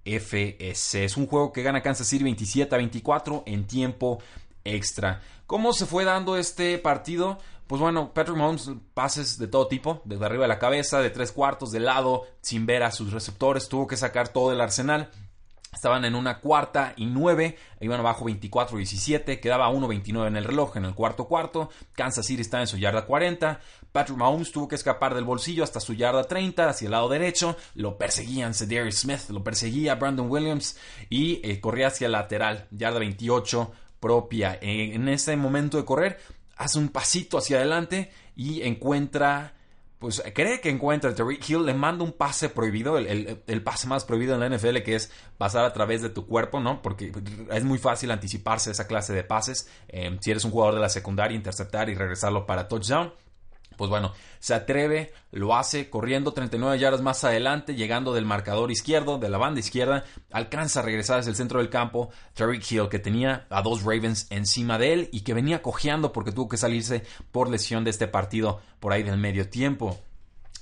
AFS. 0.04 0.94
Es 0.94 1.16
un 1.16 1.26
juego 1.26 1.52
que 1.52 1.62
gana 1.62 1.82
Kansas 1.82 2.06
City 2.06 2.22
27 2.22 2.72
a 2.72 2.78
24 2.78 3.42
en 3.44 3.66
tiempo 3.66 4.20
extra. 4.64 5.20
¿Cómo 5.46 5.72
se 5.72 5.86
fue 5.86 6.04
dando 6.04 6.36
este 6.36 6.78
partido? 6.78 7.38
Pues 7.72 7.80
bueno, 7.80 8.12
Patrick 8.12 8.36
Mahomes 8.36 8.70
pases 8.92 9.38
de 9.38 9.48
todo 9.48 9.66
tipo, 9.66 10.02
desde 10.04 10.26
arriba 10.26 10.42
de 10.42 10.48
la 10.48 10.58
cabeza, 10.58 11.00
de 11.00 11.08
tres 11.08 11.32
cuartos, 11.32 11.72
de 11.72 11.80
lado, 11.80 12.26
sin 12.42 12.66
ver 12.66 12.82
a 12.82 12.90
sus 12.90 13.14
receptores, 13.14 13.66
tuvo 13.70 13.86
que 13.86 13.96
sacar 13.96 14.28
todo 14.28 14.52
el 14.52 14.60
arsenal. 14.60 15.08
Estaban 15.72 16.04
en 16.04 16.14
una 16.14 16.40
cuarta 16.40 16.92
y 16.98 17.06
nueve, 17.06 17.56
iban 17.80 18.00
abajo 18.00 18.26
24-17, 18.26 19.40
quedaba 19.40 19.70
1-29 19.70 20.26
en 20.26 20.36
el 20.36 20.44
reloj 20.44 20.76
en 20.76 20.84
el 20.84 20.94
cuarto 20.94 21.24
cuarto. 21.24 21.70
Kansas 21.94 22.26
City 22.26 22.42
está 22.42 22.60
en 22.60 22.66
su 22.66 22.76
yarda 22.76 23.06
40. 23.06 23.58
Patrick 23.90 24.18
Mahomes 24.18 24.52
tuvo 24.52 24.68
que 24.68 24.75
escapar 24.75 25.14
del 25.14 25.25
bolsillo 25.25 25.64
hasta 25.64 25.80
su 25.80 25.94
yarda 25.94 26.25
30, 26.25 26.68
hacia 26.68 26.84
el 26.84 26.92
lado 26.92 27.08
derecho. 27.08 27.56
Lo 27.75 27.96
perseguían 27.96 28.52
Cedarius 28.52 28.96
Smith, 28.96 29.30
lo 29.30 29.42
perseguía 29.42 29.94
Brandon 29.94 30.30
Williams 30.30 30.76
y 31.08 31.40
eh, 31.42 31.58
corría 31.58 31.86
hacia 31.86 32.04
el 32.04 32.12
lateral, 32.12 32.66
yarda 32.70 32.98
28 32.98 33.72
propia. 33.98 34.58
en 34.60 35.08
ese 35.08 35.36
momento 35.36 35.78
de 35.78 35.86
correr, 35.86 36.18
hace 36.62 36.79
un 36.79 36.88
pasito 36.88 37.38
hacia 37.38 37.59
adelante 37.59 38.11
y 38.37 38.62
encuentra 38.62 39.55
pues 39.99 40.20
cree 40.35 40.61
que 40.61 40.69
encuentra 40.69 41.11
a 41.11 41.14
Tariq 41.14 41.49
Hill, 41.49 41.64
le 41.64 41.75
manda 41.75 42.03
un 42.03 42.11
pase 42.11 42.49
prohibido, 42.49 42.99
el, 42.99 43.62
pase 43.62 43.87
más 43.87 44.05
prohibido 44.05 44.35
en 44.35 44.41
la 44.41 44.49
NFL, 44.49 44.79
que 44.79 44.97
es 44.97 45.12
pasar 45.38 45.64
a 45.64 45.73
través 45.73 46.03
de 46.03 46.09
tu 46.09 46.26
cuerpo, 46.26 46.59
¿no? 46.59 46.82
Porque 46.82 47.12
es 47.52 47.62
muy 47.62 47.78
fácil 47.78 48.11
anticiparse 48.11 48.73
esa 48.73 48.88
clase 48.88 49.12
de 49.12 49.23
pases. 49.23 49.71
Eh, 49.87 50.19
si 50.21 50.33
eres 50.33 50.45
un 50.45 50.50
jugador 50.50 50.75
de 50.75 50.81
la 50.81 50.88
secundaria, 50.88 51.37
interceptar 51.37 51.88
y 51.88 51.95
regresarlo 51.95 52.47
para 52.47 52.66
touchdown 52.66 53.12
pues 53.76 53.91
bueno, 53.91 54.12
se 54.38 54.55
atreve, 54.55 55.12
lo 55.31 55.55
hace 55.55 55.88
corriendo 55.91 56.33
39 56.33 56.79
yardas 56.79 57.02
más 57.02 57.23
adelante, 57.25 57.75
llegando 57.75 58.12
del 58.12 58.25
marcador 58.25 58.71
izquierdo, 58.71 59.19
de 59.19 59.29
la 59.29 59.38
banda 59.38 59.61
izquierda, 59.61 60.05
alcanza 60.31 60.81
a 60.81 60.83
regresar 60.83 61.21
hacia 61.21 61.31
el 61.31 61.37
centro 61.37 61.61
del 61.61 61.71
campo. 61.71 62.11
Tariq 62.35 62.71
Hill, 62.71 62.88
que 62.88 62.99
tenía 62.99 63.47
a 63.50 63.62
dos 63.62 63.83
Ravens 63.83 64.26
encima 64.31 64.79
de 64.79 64.93
él 64.93 65.09
y 65.12 65.21
que 65.21 65.35
venía 65.35 65.62
cojeando 65.62 66.12
porque 66.12 66.33
tuvo 66.33 66.49
que 66.49 66.57
salirse 66.57 67.05
por 67.31 67.49
lesión 67.49 67.85
de 67.85 67.91
este 67.91 68.09
partido 68.09 68.61
por 68.81 68.93
ahí 68.93 69.02
del 69.02 69.19
medio 69.19 69.49
tiempo. 69.49 69.99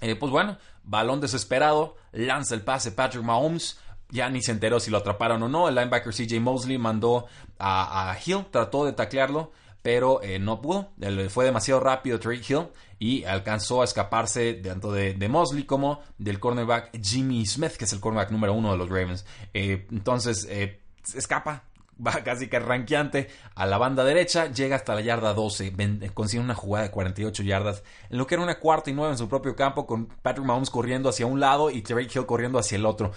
Eh, 0.01 0.17
pues 0.17 0.33
bueno, 0.33 0.59
balón 0.85 1.21
desesperado, 1.21 1.97
lanza 2.13 2.55
el 2.55 2.63
pase 2.63 2.93
Patrick 2.93 3.25
Mahomes. 3.25 3.79
Ya 4.13 4.29
ni 4.29 4.43
se 4.43 4.51
enteró 4.51 4.81
si 4.81 4.91
lo 4.91 4.99
atraparon 4.99 5.43
o 5.45 5.49
no. 5.49 5.69
El 5.69 5.77
linebacker 5.77 6.13
CJ 6.13 6.41
Mosley 6.41 6.79
mandó 6.79 7.27
a, 7.59 8.11
a 8.11 8.19
Hill, 8.25 8.47
trató 8.51 8.85
de 8.85 8.93
taclearlo, 8.93 9.53
pero 9.83 10.23
eh, 10.23 10.39
no 10.39 10.61
pudo. 10.61 10.91
Fue 11.29 11.45
demasiado 11.45 11.81
rápido 11.81 12.19
Tariq 12.19 12.51
Hill 12.51 12.69
y 12.99 13.25
alcanzó 13.25 13.83
a 13.83 13.85
escaparse 13.85 14.55
tanto 14.55 14.93
de, 14.93 15.29
Mosley 15.29 15.65
como 15.65 16.03
del 16.19 16.39
cornerback 16.39 16.91
Jimmy 17.03 17.47
Smith, 17.47 17.73
que 17.73 17.85
es 17.85 17.93
el 17.93 18.01
cornerback 18.01 18.31
número 18.31 18.53
uno 18.53 18.73
de 18.73 18.79
los 18.79 18.89
Ravens. 18.89 19.25
Eh, 19.55 19.87
entonces, 19.91 20.47
eh, 20.51 20.81
escapa, 21.15 21.65
va 22.07 22.13
casi 22.25 22.49
que 22.49 22.59
ranqueante 22.59 23.29
a 23.55 23.67
la 23.67 23.79
banda 23.79 24.05
derecha, 24.05 24.51
llega 24.53 24.77
hasta 24.77 24.95
la 24.95 25.01
yarda 25.01 25.35
12, 25.35 25.75
consigue 26.15 26.43
una 26.43 26.55
jugada 26.55 26.87
de 26.87 26.91
48 26.91 27.43
yardas, 27.43 27.83
en 28.11 28.19
lo 28.19 28.27
que 28.27 28.35
era 28.35 28.45
una 28.45 28.59
cuarta 28.59 28.91
y 28.91 28.95
nueve 28.95 29.13
en 29.13 29.19
su 29.19 29.29
propio 29.29 29.57
campo, 29.57 29.87
con 29.87 30.07
Patrick 30.07 30.47
Mahomes 30.47 30.71
corriendo 30.71 31.09
hacia 31.09 31.27
un 31.27 31.41
lado 31.41 31.71
y 31.71 31.83
Tariq 31.83 32.15
Hill 32.15 32.27
corriendo 32.27 32.59
hacia 32.59 32.77
el 32.77 32.87
otro 32.87 33.13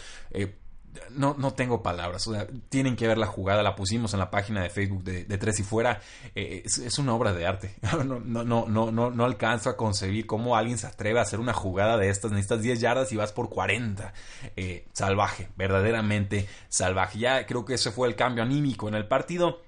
no, 1.12 1.36
no 1.38 1.54
tengo 1.54 1.82
palabras. 1.82 2.28
O 2.28 2.34
sea, 2.34 2.48
tienen 2.70 2.96
que 2.96 3.08
ver 3.08 3.18
la 3.18 3.28
jugada. 3.28 3.64
La 3.64 3.76
pusimos 3.76 4.14
en 4.14 4.20
la 4.20 4.30
página 4.30 4.62
de 4.62 4.70
Facebook 4.70 5.04
de, 5.04 5.38
Tres 5.38 5.60
y 5.60 5.64
Fuera. 5.64 6.02
Eh, 6.36 6.64
es, 6.66 6.98
una 7.00 7.14
obra 7.14 7.34
de 7.34 7.46
arte. 7.46 7.76
No, 8.04 8.20
no, 8.20 8.44
no, 8.44 8.92
no, 8.92 9.12
no, 9.12 9.24
alcanzo 9.24 9.70
a 9.70 9.78
concebir 9.78 10.26
cómo 10.26 10.58
alguien 10.58 10.78
se 10.78 10.88
atreve 10.88 11.20
a 11.20 11.22
hacer 11.22 11.40
una 11.40 11.54
jugada 11.54 11.98
de 11.98 12.10
estas. 12.10 12.32
Necesitas 12.32 12.62
10 12.62 12.80
yardas 12.80 13.12
y 13.12 13.16
vas 13.16 13.32
por 13.32 13.50
40. 13.50 14.14
Eh, 14.56 14.88
salvaje, 14.94 15.50
verdaderamente 15.56 16.48
salvaje. 16.70 17.20
Ya 17.20 17.46
creo 17.46 17.66
que 17.66 17.76
ese 17.76 17.92
fue 17.92 18.08
el 18.08 18.16
cambio 18.16 18.44
anímico 18.44 18.88
en 18.88 18.96
el 18.96 19.08
partido. 19.08 19.62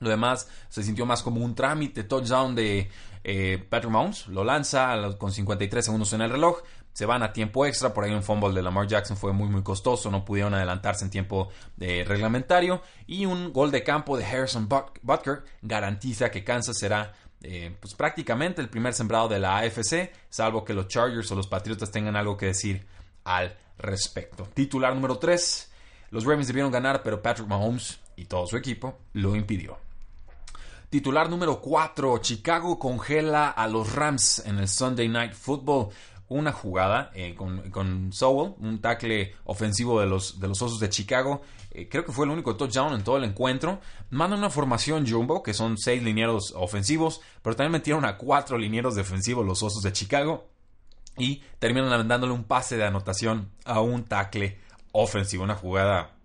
Lo 0.00 0.10
demás 0.10 0.48
se 0.68 0.82
sintió 0.82 1.06
más 1.06 1.22
como 1.22 1.44
un 1.44 1.54
trámite, 1.54 2.04
touchdown 2.04 2.54
de 2.54 2.88
eh, 3.24 3.64
Patrick 3.68 3.92
Mahomes. 3.92 4.28
Lo 4.28 4.44
lanza 4.44 4.96
con 5.18 5.32
53 5.32 5.84
segundos 5.84 6.12
en 6.12 6.22
el 6.22 6.30
reloj 6.30 6.62
se 6.98 7.06
van 7.06 7.22
a 7.22 7.32
tiempo 7.32 7.64
extra, 7.64 7.94
por 7.94 8.02
ahí 8.02 8.12
un 8.12 8.24
fumble 8.24 8.52
de 8.52 8.60
Lamar 8.60 8.88
Jackson 8.88 9.16
fue 9.16 9.32
muy 9.32 9.46
muy 9.46 9.62
costoso, 9.62 10.10
no 10.10 10.24
pudieron 10.24 10.52
adelantarse 10.52 11.04
en 11.04 11.12
tiempo 11.12 11.48
eh, 11.78 12.04
reglamentario 12.04 12.82
y 13.06 13.24
un 13.24 13.52
gol 13.52 13.70
de 13.70 13.84
campo 13.84 14.16
de 14.16 14.24
Harrison 14.24 14.68
Butker 14.68 15.44
garantiza 15.62 16.28
que 16.28 16.42
Kansas 16.42 16.76
será 16.76 17.12
eh, 17.40 17.72
pues 17.78 17.94
prácticamente 17.94 18.60
el 18.60 18.68
primer 18.68 18.94
sembrado 18.94 19.28
de 19.28 19.38
la 19.38 19.58
AFC, 19.58 20.10
salvo 20.28 20.64
que 20.64 20.74
los 20.74 20.88
Chargers 20.88 21.30
o 21.30 21.36
los 21.36 21.46
Patriotas 21.46 21.92
tengan 21.92 22.16
algo 22.16 22.36
que 22.36 22.46
decir 22.46 22.84
al 23.22 23.56
respecto. 23.78 24.48
Titular 24.52 24.92
número 24.92 25.18
3, 25.18 25.70
los 26.10 26.24
Ravens 26.24 26.48
debieron 26.48 26.72
ganar, 26.72 27.04
pero 27.04 27.22
Patrick 27.22 27.46
Mahomes 27.46 28.00
y 28.16 28.24
todo 28.24 28.44
su 28.48 28.56
equipo 28.56 28.98
lo 29.12 29.36
impidió. 29.36 29.78
Titular 30.90 31.30
número 31.30 31.60
4, 31.60 32.18
Chicago 32.18 32.76
congela 32.76 33.50
a 33.50 33.68
los 33.68 33.92
Rams 33.92 34.42
en 34.46 34.58
el 34.58 34.66
Sunday 34.66 35.06
Night 35.06 35.34
Football. 35.34 35.90
Una 36.28 36.52
jugada 36.52 37.10
eh, 37.14 37.34
con, 37.34 37.70
con, 37.70 38.12
Sowell, 38.12 38.54
un 38.58 38.80
tackle 38.80 39.34
ofensivo 39.44 40.00
de 40.00 40.06
los, 40.06 40.38
de 40.40 40.48
los 40.48 40.60
Osos 40.60 40.78
de 40.78 40.90
Chicago. 40.90 41.40
Eh, 41.70 41.88
creo 41.88 42.04
que 42.04 42.12
fue 42.12 42.26
el 42.26 42.32
único 42.32 42.56
touchdown 42.56 42.92
en 42.94 43.02
todo 43.02 43.16
el 43.16 43.24
encuentro. 43.24 43.80
Manda 44.10 44.36
una 44.36 44.50
formación 44.50 45.06
jumbo, 45.08 45.42
que 45.42 45.54
son 45.54 45.78
seis 45.78 46.02
linieros 46.02 46.52
ofensivos, 46.56 47.20
pero 47.42 47.56
también 47.56 47.72
metieron 47.72 48.04
a 48.04 48.18
cuatro 48.18 48.58
linieros 48.58 48.94
defensivos 48.94 49.46
los 49.46 49.62
Osos 49.62 49.82
de 49.82 49.92
Chicago. 49.92 50.48
Y 51.16 51.42
terminan 51.58 52.06
dándole 52.06 52.32
un 52.32 52.44
pase 52.44 52.76
de 52.76 52.84
anotación 52.84 53.50
a 53.64 53.80
un 53.80 54.04
tackle 54.04 54.58
ofensivo. 54.92 55.44
Una 55.44 55.56
jugada 55.56 56.17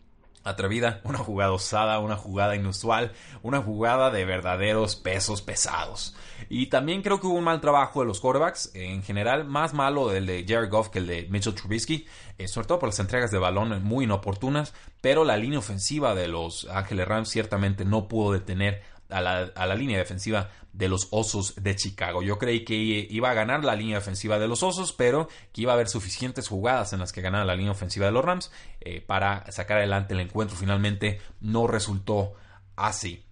atrevida, 0.43 1.01
una 1.03 1.19
jugada 1.19 1.51
osada, 1.51 1.99
una 1.99 2.15
jugada 2.15 2.55
inusual, 2.55 3.13
una 3.41 3.61
jugada 3.61 4.11
de 4.11 4.25
verdaderos 4.25 4.95
pesos 4.95 5.41
pesados. 5.41 6.15
Y 6.49 6.67
también 6.67 7.01
creo 7.01 7.19
que 7.19 7.27
hubo 7.27 7.37
un 7.37 7.43
mal 7.43 7.61
trabajo 7.61 8.01
de 8.01 8.07
los 8.07 8.19
quarterbacks, 8.19 8.71
en 8.73 9.03
general 9.03 9.45
más 9.45 9.73
malo 9.73 10.09
del 10.09 10.25
de 10.25 10.45
Jared 10.47 10.69
Goff 10.69 10.89
que 10.89 10.99
el 10.99 11.07
de 11.07 11.27
Mitchell 11.29 11.55
Trubisky, 11.55 12.05
eh, 12.37 12.47
sobre 12.47 12.67
todo 12.67 12.79
por 12.79 12.89
las 12.89 12.99
entregas 12.99 13.31
de 13.31 13.37
balón 13.37 13.83
muy 13.83 14.05
inoportunas, 14.05 14.73
pero 15.01 15.23
la 15.23 15.37
línea 15.37 15.59
ofensiva 15.59 16.15
de 16.15 16.27
los 16.27 16.67
Ángeles 16.69 17.07
Rams 17.07 17.29
ciertamente 17.29 17.85
no 17.85 18.07
pudo 18.07 18.33
detener 18.33 18.81
a 19.09 19.21
la, 19.21 19.75
línea 19.75 19.97
defensiva 19.97 20.49
de 20.71 20.87
los 20.87 21.07
Osos 21.11 21.55
de 21.55 21.75
Chicago. 21.75 22.23
Yo 22.23 22.37
creí 22.37 22.65
que 22.65 22.75
iba 22.75 23.29
a 23.29 23.33
ganar 23.33 23.63
la 23.63 23.75
línea 23.75 23.97
defensiva 23.97 24.39
de 24.39 24.47
los 24.47 24.63
Osos, 24.63 24.93
pero 24.93 25.27
que 25.51 25.61
iba 25.61 25.71
a 25.71 25.75
haber 25.75 25.87
suficientes 25.87 26.47
jugadas 26.47 26.93
en 26.93 26.99
las 26.99 27.11
que 27.11 27.21
ganara 27.21 27.45
la 27.45 27.55
línea 27.55 27.71
ofensiva 27.71 28.05
de 28.07 28.11
los 28.11 28.25
Rams 28.25 28.51
eh, 28.81 29.01
para 29.01 29.49
sacar 29.51 29.77
adelante 29.77 30.13
el 30.13 30.19
encuentro. 30.19 30.57
Finalmente 30.57 31.21
no 31.41 31.67
resultó 31.67 32.33
así. 32.75 33.23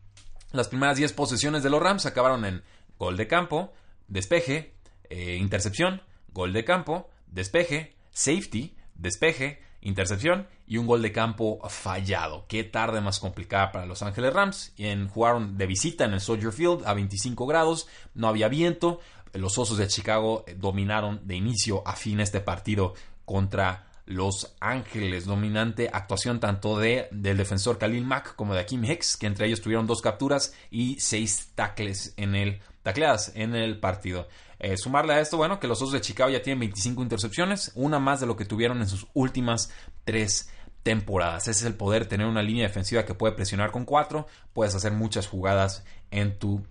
Las 0.51 0.67
primeras 0.67 0.97
10 0.97 1.13
posesiones 1.13 1.63
de 1.63 1.69
los 1.69 1.81
Rams 1.81 2.05
acabaron 2.05 2.45
en 2.45 2.63
gol 2.97 3.17
de 3.17 3.27
campo, 3.27 3.73
despeje, 4.07 4.73
eh, 5.09 5.37
intercepción, 5.39 6.01
gol 6.33 6.53
de 6.53 6.65
campo, 6.65 7.09
despeje, 7.27 7.95
safety, 8.11 8.75
despeje, 8.95 9.61
intercepción 9.81 10.47
y 10.71 10.77
un 10.77 10.87
gol 10.87 11.01
de 11.01 11.11
campo 11.11 11.59
fallado. 11.67 12.45
Qué 12.47 12.63
tarde 12.63 13.01
más 13.01 13.19
complicada 13.19 13.73
para 13.73 13.85
Los 13.85 14.03
Ángeles 14.03 14.31
Rams. 14.31 14.71
En, 14.77 15.09
jugaron 15.09 15.57
de 15.57 15.67
visita 15.67 16.05
en 16.05 16.13
el 16.13 16.21
Soldier 16.21 16.53
Field 16.53 16.83
a 16.85 16.93
25 16.93 17.45
grados, 17.45 17.89
no 18.13 18.29
había 18.29 18.47
viento. 18.47 19.01
Los 19.33 19.57
Osos 19.57 19.77
de 19.77 19.89
Chicago 19.89 20.45
dominaron 20.55 21.27
de 21.27 21.35
inicio 21.35 21.85
a 21.85 21.97
fin 21.97 22.21
este 22.21 22.39
partido 22.39 22.93
contra 23.25 23.89
los 24.05 24.55
Ángeles. 24.61 25.25
Dominante 25.25 25.89
actuación 25.91 26.39
tanto 26.39 26.79
de, 26.79 27.09
del 27.11 27.35
defensor 27.35 27.77
Khalil 27.77 28.05
Mack 28.05 28.37
como 28.37 28.53
de 28.53 28.61
Akim 28.61 28.85
Hicks, 28.85 29.17
que 29.17 29.27
entre 29.27 29.47
ellos 29.47 29.59
tuvieron 29.59 29.87
dos 29.87 30.01
capturas 30.01 30.53
y 30.69 30.97
seis 31.01 31.51
tackles 31.53 32.13
en 32.15 32.33
el, 32.33 32.61
tacleadas 32.81 33.33
en 33.35 33.55
el 33.55 33.77
partido. 33.77 34.29
Eh, 34.57 34.77
sumarle 34.77 35.15
a 35.15 35.19
esto, 35.19 35.35
bueno, 35.35 35.59
que 35.59 35.67
los 35.67 35.81
Osos 35.81 35.91
de 35.91 36.01
Chicago 36.01 36.29
ya 36.29 36.41
tienen 36.41 36.59
25 36.59 37.03
intercepciones, 37.03 37.73
una 37.75 37.99
más 37.99 38.21
de 38.21 38.27
lo 38.27 38.37
que 38.37 38.45
tuvieron 38.45 38.79
en 38.79 38.87
sus 38.87 39.07
últimas 39.13 39.69
tres 40.05 40.49
temporadas. 40.83 41.47
Ese 41.47 41.61
es 41.61 41.65
el 41.65 41.75
poder, 41.75 42.07
tener 42.07 42.27
una 42.27 42.41
línea 42.41 42.67
defensiva 42.67 43.05
que 43.05 43.13
puede 43.13 43.33
presionar 43.33 43.71
con 43.71 43.85
cuatro, 43.85 44.27
puedes 44.53 44.75
hacer 44.75 44.91
muchas 44.91 45.27
jugadas 45.27 45.83
en 46.11 46.37
tu 46.37 46.63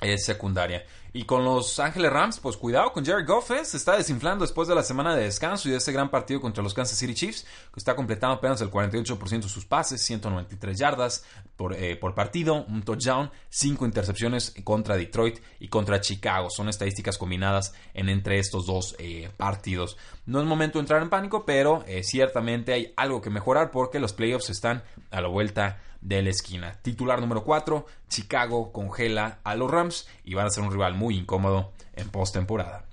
es 0.00 0.24
secundaria. 0.24 0.84
Y 1.12 1.24
con 1.24 1.42
los 1.42 1.80
Ángeles 1.80 2.12
Rams, 2.12 2.38
pues 2.38 2.56
cuidado 2.56 2.92
con 2.92 3.04
Jared 3.04 3.26
Goff, 3.26 3.50
¿eh? 3.50 3.64
se 3.64 3.78
está 3.78 3.96
desinflando 3.96 4.44
después 4.44 4.68
de 4.68 4.74
la 4.74 4.82
semana 4.82 5.16
de 5.16 5.24
descanso 5.24 5.68
y 5.68 5.72
de 5.72 5.78
ese 5.78 5.90
gran 5.90 6.10
partido 6.10 6.40
contra 6.40 6.62
los 6.62 6.74
Kansas 6.74 6.98
City 6.98 7.14
Chiefs, 7.14 7.44
que 7.72 7.78
está 7.78 7.96
completando 7.96 8.36
apenas 8.36 8.60
el 8.60 8.70
48% 8.70 9.42
de 9.42 9.48
sus 9.48 9.64
pases, 9.64 10.02
193 10.02 10.78
yardas 10.78 11.24
por, 11.56 11.74
eh, 11.74 11.96
por, 11.96 12.14
partido, 12.14 12.64
un 12.66 12.82
touchdown, 12.82 13.30
5 13.48 13.86
intercepciones 13.86 14.54
contra 14.62 14.96
Detroit 14.96 15.40
y 15.60 15.68
contra 15.68 16.00
Chicago. 16.00 16.50
Son 16.50 16.68
estadísticas 16.68 17.16
combinadas 17.16 17.72
en 17.94 18.10
entre 18.10 18.38
estos 18.38 18.66
dos 18.66 18.94
eh, 18.98 19.30
partidos. 19.36 19.96
No 20.26 20.40
es 20.40 20.46
momento 20.46 20.78
de 20.78 20.82
entrar 20.82 21.02
en 21.02 21.08
pánico, 21.08 21.46
pero 21.46 21.84
ciertamente 22.02 22.74
hay 22.74 22.92
algo 22.96 23.22
que 23.22 23.30
mejorar 23.30 23.70
porque 23.70 23.98
los 23.98 24.12
playoffs 24.12 24.50
están 24.50 24.84
a 25.10 25.22
la 25.22 25.28
vuelta 25.28 25.80
de 26.00 26.22
la 26.22 26.30
esquina. 26.30 26.78
Titular 26.82 27.20
número 27.20 27.44
4, 27.44 27.86
Chicago 28.08 28.72
congela 28.72 29.38
a 29.44 29.54
los 29.54 29.70
Rams 29.70 30.08
y 30.24 30.34
van 30.34 30.46
a 30.46 30.50
ser 30.50 30.64
un 30.64 30.72
rival 30.72 30.94
muy 30.94 31.16
incómodo 31.16 31.72
en 31.94 32.08
postemporada. 32.10 32.84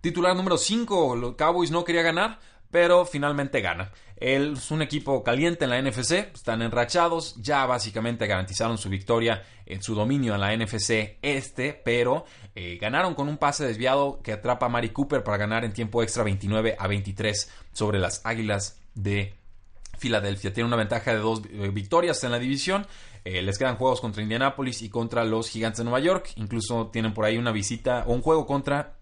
Titular 0.00 0.34
número 0.34 0.58
5, 0.58 1.16
los 1.16 1.36
Cowboys 1.36 1.70
no 1.70 1.84
quería 1.84 2.02
ganar, 2.02 2.40
pero 2.72 3.04
finalmente 3.04 3.60
gana. 3.60 3.92
es 4.16 4.70
un 4.70 4.82
equipo 4.82 5.22
caliente 5.22 5.64
en 5.64 5.70
la 5.70 5.80
NFC, 5.80 6.32
están 6.34 6.62
enrachados, 6.62 7.36
ya 7.40 7.66
básicamente 7.66 8.26
garantizaron 8.26 8.78
su 8.78 8.88
victoria 8.88 9.44
en 9.66 9.82
su 9.82 9.94
dominio 9.94 10.34
en 10.34 10.40
la 10.40 10.56
NFC 10.56 11.18
este, 11.22 11.72
pero 11.72 12.24
eh, 12.54 12.78
ganaron 12.80 13.14
con 13.14 13.28
un 13.28 13.36
pase 13.36 13.64
desviado 13.64 14.20
que 14.22 14.32
atrapa 14.32 14.66
a 14.66 14.68
Mari 14.68 14.90
Cooper 14.90 15.22
para 15.22 15.38
ganar 15.38 15.64
en 15.64 15.72
tiempo 15.72 16.02
extra 16.02 16.24
29 16.24 16.76
a 16.78 16.86
23 16.86 17.50
sobre 17.72 17.98
las 17.98 18.24
Águilas 18.24 18.80
de 18.94 19.34
Filadelfia. 20.02 20.52
Tiene 20.52 20.66
una 20.66 20.76
ventaja 20.76 21.12
de 21.12 21.18
dos 21.18 21.42
eh, 21.48 21.70
victorias 21.72 22.22
en 22.24 22.32
la 22.32 22.40
división. 22.40 22.84
Eh, 23.24 23.40
les 23.40 23.56
quedan 23.56 23.76
juegos 23.76 24.00
contra 24.00 24.20
Indianapolis 24.20 24.82
y 24.82 24.88
contra 24.88 25.24
los 25.24 25.48
Gigantes 25.48 25.78
de 25.78 25.84
Nueva 25.84 26.00
York. 26.00 26.32
Incluso 26.36 26.88
tienen 26.88 27.14
por 27.14 27.24
ahí 27.24 27.38
una 27.38 27.52
visita 27.52 28.02
o 28.08 28.12
un 28.12 28.20
juego 28.20 28.44
contra 28.44 28.96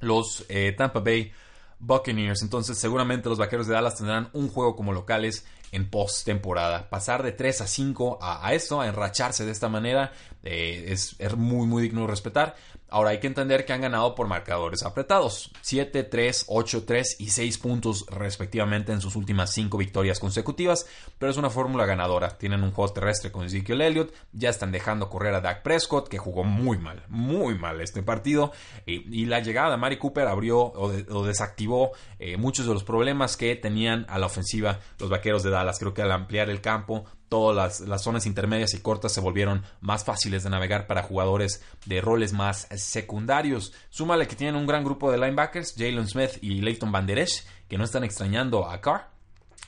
los 0.00 0.44
eh, 0.50 0.74
Tampa 0.76 1.00
Bay 1.00 1.32
Buccaneers. 1.78 2.42
Entonces, 2.42 2.76
seguramente 2.76 3.30
los 3.30 3.38
vaqueros 3.38 3.66
de 3.66 3.72
Dallas 3.72 3.96
tendrán 3.96 4.28
un 4.34 4.48
juego 4.48 4.76
como 4.76 4.92
locales 4.92 5.46
en 5.72 5.88
post-temporada. 5.88 6.90
Pasar 6.90 7.22
de 7.22 7.32
3 7.32 7.62
a 7.62 7.66
5 7.66 8.18
a, 8.20 8.52
esto, 8.52 8.82
a 8.82 8.86
enracharse 8.86 9.46
de 9.46 9.52
esta 9.52 9.70
manera, 9.70 10.12
es, 10.42 11.16
es, 11.18 11.36
muy, 11.36 11.66
muy 11.66 11.82
digno 11.82 12.02
de 12.02 12.08
respetar. 12.08 12.54
Ahora 12.94 13.10
hay 13.10 13.18
que 13.18 13.26
entender 13.26 13.64
que 13.64 13.72
han 13.72 13.80
ganado 13.80 14.14
por 14.14 14.28
marcadores 14.28 14.84
apretados. 14.84 15.50
7, 15.62 16.04
3, 16.04 16.44
8, 16.46 16.84
3 16.86 17.16
y 17.18 17.30
6 17.30 17.58
puntos 17.58 18.06
respectivamente 18.08 18.92
en 18.92 19.00
sus 19.00 19.16
últimas 19.16 19.52
5 19.52 19.76
victorias 19.76 20.20
consecutivas. 20.20 20.86
Pero 21.18 21.28
es 21.28 21.36
una 21.36 21.50
fórmula 21.50 21.86
ganadora. 21.86 22.38
Tienen 22.38 22.62
un 22.62 22.70
juego 22.70 22.92
terrestre 22.92 23.32
con 23.32 23.46
Ezekiel 23.46 23.80
Elliott. 23.80 24.14
Ya 24.32 24.48
están 24.48 24.70
dejando 24.70 25.10
correr 25.10 25.34
a 25.34 25.40
Dak 25.40 25.64
Prescott, 25.64 26.06
que 26.06 26.18
jugó 26.18 26.44
muy 26.44 26.78
mal, 26.78 27.02
muy 27.08 27.58
mal 27.58 27.80
este 27.80 28.04
partido. 28.04 28.52
Y, 28.86 29.24
la 29.24 29.40
llegada 29.40 29.72
de 29.72 29.76
Mari 29.76 29.98
Cooper 29.98 30.28
abrió 30.28 30.60
o, 30.60 31.24
desactivó 31.26 31.90
eh, 32.20 32.36
muchos 32.36 32.64
de 32.64 32.74
los 32.74 32.84
problemas 32.84 33.36
que 33.36 33.56
tenían 33.56 34.06
a 34.08 34.20
la 34.20 34.26
ofensiva 34.26 34.78
los 35.00 35.10
vaqueros 35.10 35.42
de 35.42 35.50
Dallas. 35.50 35.80
Creo 35.80 35.94
que 35.94 36.02
al 36.02 36.12
ampliar 36.12 36.48
el 36.48 36.60
campo 36.60 37.06
todas 37.28 37.80
las, 37.80 38.02
zonas 38.02 38.26
intermedias 38.26 38.74
y 38.74 38.80
cortas 38.80 39.12
se 39.12 39.20
volvieron 39.20 39.62
más 39.80 40.04
fáciles 40.04 40.44
de 40.44 40.50
navegar 40.50 40.86
para 40.86 41.02
jugadores 41.02 41.62
de 41.86 42.00
roles 42.00 42.32
más 42.32 42.68
secundarios. 42.76 43.72
Súmale 43.90 44.28
que 44.28 44.36
tienen 44.36 44.56
un 44.56 44.66
gran 44.66 44.84
grupo 44.84 45.10
de 45.10 45.18
linebackers, 45.18 45.74
Jalen 45.76 46.08
Smith 46.08 46.38
y 46.42 46.60
Leighton 46.60 46.92
Banderesh, 46.92 47.44
que 47.68 47.78
no 47.78 47.84
están 47.84 48.04
extrañando 48.04 48.68
a 48.68 48.80
Carr 48.80 49.14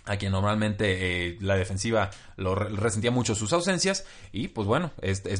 a 0.06 0.16
quien 0.16 0.32
normalmente 0.32 1.26
eh, 1.26 1.38
la 1.40 1.56
defensiva 1.56 2.10
lo 2.36 2.54
resentía 2.54 3.10
mucho 3.10 3.34
sus 3.34 3.52
ausencias. 3.52 4.06
Y 4.32 4.48
pues 4.48 4.66
bueno, 4.66 4.92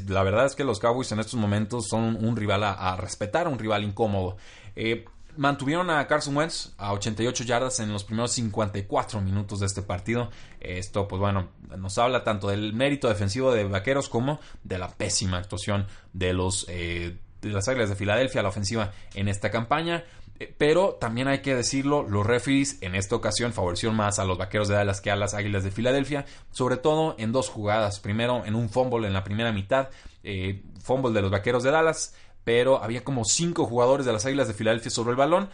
la 0.09 0.23
verdad 0.25 0.47
es 0.47 0.57
que 0.57 0.65
los 0.65 0.81
Cowboys 0.81 1.13
en 1.13 1.21
estos 1.21 1.39
momentos 1.39 1.87
son 1.89 2.17
un 2.23 2.37
rival 2.37 2.65
a, 2.65 2.97
respetar, 2.97 3.49
un 3.49 3.59
rival 3.59 3.85
incómodo. 3.85 4.37
Eh, 4.75 5.05
Mantuvieron 5.37 5.91
a 5.91 6.07
Carson 6.07 6.37
Wentz 6.37 6.73
a 6.79 6.93
88 6.93 7.45
yardas 7.45 7.81
en 7.81 7.93
los 7.93 8.05
primeros 8.05 8.33
54 8.33 9.21
minutos 9.21 9.61
de 9.61 9.67
este 9.67 9.83
partido. 9.83 10.31
Esto, 10.61 11.07
pues 11.07 11.21
bueno, 11.21 11.49
nos 11.77 11.99
habla 11.99 12.25
tanto 12.25 12.49
del 12.49 12.73
mérito 12.73 13.09
defensivo 13.09 13.53
de 13.53 13.65
Vaqueros 13.65 14.09
como 14.09 14.41
de 14.65 14.79
la 14.79 14.89
pésima 14.89 15.39
actuación 15.39 15.87
de 16.13 16.33
los 16.33 16.67
eh, 16.69 17.19
de 17.43 17.51
las 17.51 17.69
Águilas 17.69 17.89
de 17.89 17.97
Filadelfia 17.97 18.41
a 18.41 18.43
la 18.43 18.49
ofensiva 18.49 18.93
en 19.15 19.29
esta 19.29 19.51
campaña. 19.51 20.05
Eh, 20.39 20.55
pero 20.57 20.95
también 21.01 21.29
hay 21.29 21.41
que 21.41 21.55
decirlo, 21.55 22.03
los 22.03 22.27
referees 22.27 22.79
en 22.83 22.95
esta 22.95 23.17
ocasión 23.17 23.53
favorecieron 23.53 23.97
más 23.97 24.19
a 24.19 24.25
los 24.25 24.39
Vaqueros 24.39 24.69
de 24.69 24.75
Dallas 24.75 25.01
que 25.01 25.11
a 25.11 25.17
las 25.17 25.35
Águilas 25.35 25.65
de 25.65 25.71
Filadelfia, 25.71 26.27
sobre 26.51 26.77
todo 26.77 27.15
en 27.19 27.33
dos 27.33 27.49
jugadas. 27.49 28.01
Primero 28.01 28.45
en 28.45 28.55
un 28.55 28.69
fumble 28.69 29.07
en 29.07 29.15
la 29.15 29.25
primera 29.25 29.53
mitad, 29.53 29.89
eh, 30.23 30.63
fumble 30.83 31.13
de 31.13 31.23
los 31.23 31.31
Vaqueros 31.31 31.63
de 31.63 31.71
Dallas 31.71 32.15
pero 32.47 32.81
había 32.81 33.03
como 33.03 33.25
cinco 33.25 33.67
jugadores 33.67 34.07
de 34.07 34.13
las 34.13 34.25
Águilas 34.25 34.47
de 34.47 34.55
Filadelfia 34.55 34.89
sobre 34.89 35.11
el 35.11 35.17
balón, 35.17 35.51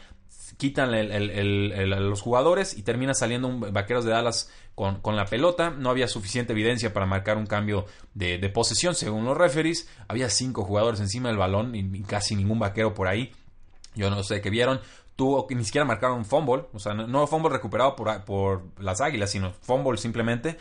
quitan 0.58 0.90
los 0.92 2.20
jugadores 2.20 2.76
y 2.76 2.82
termina 2.82 3.14
saliendo 3.14 3.48
un 3.48 3.60
Vaqueros 3.72 4.04
de 4.04 4.10
Dallas 4.10 4.50
con, 4.74 5.16
la 5.16 5.24
pelota. 5.24 5.70
No 5.70 5.88
había 5.88 6.06
suficiente 6.06 6.52
evidencia 6.52 6.92
para 6.92 7.06
marcar 7.06 7.38
un 7.38 7.46
cambio 7.46 7.86
de, 8.12 8.46
posesión, 8.50 8.94
según 8.94 9.24
los 9.24 9.38
referees. 9.38 9.88
Había 10.06 10.28
cinco 10.28 10.64
jugadores 10.64 11.00
encima 11.00 11.30
del 11.30 11.38
balón 11.38 11.74
y, 11.74 12.02
casi 12.02 12.36
ningún 12.36 12.58
vaquero 12.58 12.92
por 12.92 13.08
ahí. 13.08 13.32
Yo 13.94 14.10
no 14.10 14.22
sé 14.22 14.42
qué 14.42 14.50
vieron. 14.50 14.78
tuvo 15.16 15.46
que 15.46 15.54
ni 15.54 15.64
siquiera 15.64 15.86
marcaron 15.86 16.18
un 16.18 16.24
fumble, 16.26 16.64
o 16.74 16.78
sea, 16.78 16.92
no, 16.92 17.06
no 17.06 17.26
fumble 17.26 17.48
recuperado 17.48 17.96
por, 17.96 18.22
por 18.26 18.64
las 18.78 19.00
Águilas, 19.00 19.30
sino 19.30 19.54
fumble 19.62 19.96
simplemente 19.96 20.58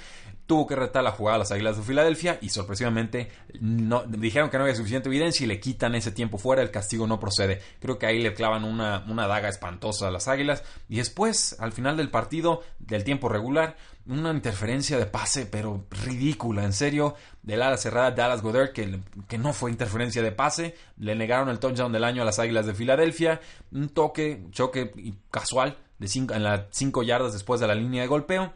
tuvo 0.51 0.67
que 0.67 0.75
retar 0.75 1.01
la 1.01 1.11
jugada 1.13 1.37
a 1.37 1.39
las 1.39 1.53
Águilas 1.53 1.77
de 1.77 1.83
Filadelfia 1.83 2.37
y 2.41 2.49
sorpresivamente 2.49 3.31
no, 3.61 4.03
dijeron 4.05 4.49
que 4.49 4.57
no 4.57 4.63
había 4.63 4.75
suficiente 4.75 5.07
evidencia 5.07 5.45
y 5.45 5.47
le 5.47 5.61
quitan 5.61 5.95
ese 5.95 6.11
tiempo 6.11 6.37
fuera, 6.37 6.61
el 6.61 6.71
castigo 6.71 7.07
no 7.07 7.21
procede. 7.21 7.61
Creo 7.79 7.97
que 7.97 8.05
ahí 8.05 8.21
le 8.21 8.33
clavan 8.33 8.65
una, 8.65 9.05
una 9.07 9.27
daga 9.27 9.47
espantosa 9.47 10.09
a 10.09 10.11
las 10.11 10.27
Águilas. 10.27 10.65
Y 10.89 10.97
después, 10.97 11.55
al 11.61 11.71
final 11.71 11.95
del 11.95 12.09
partido, 12.09 12.63
del 12.79 13.05
tiempo 13.05 13.29
regular, 13.29 13.77
una 14.05 14.31
interferencia 14.31 14.97
de 14.97 15.05
pase, 15.05 15.45
pero 15.45 15.85
ridícula, 15.89 16.65
en 16.65 16.73
serio, 16.73 17.15
del 17.43 17.61
ala 17.61 17.77
cerrada 17.77 18.11
Dallas 18.11 18.41
Goddard, 18.41 18.73
que, 18.73 18.99
que 19.29 19.37
no 19.37 19.53
fue 19.53 19.71
interferencia 19.71 20.21
de 20.21 20.33
pase, 20.33 20.75
le 20.97 21.15
negaron 21.15 21.47
el 21.47 21.59
touchdown 21.59 21.93
del 21.93 22.03
año 22.03 22.23
a 22.23 22.25
las 22.25 22.39
Águilas 22.39 22.65
de 22.65 22.73
Filadelfia, 22.73 23.39
un 23.71 23.87
toque, 23.87 24.47
choque 24.51 25.13
casual 25.31 25.77
de 25.97 26.09
cinco, 26.09 26.33
en 26.33 26.43
las 26.43 26.63
5 26.71 27.03
yardas 27.03 27.31
después 27.31 27.61
de 27.61 27.67
la 27.67 27.75
línea 27.75 28.01
de 28.01 28.09
golpeo 28.09 28.51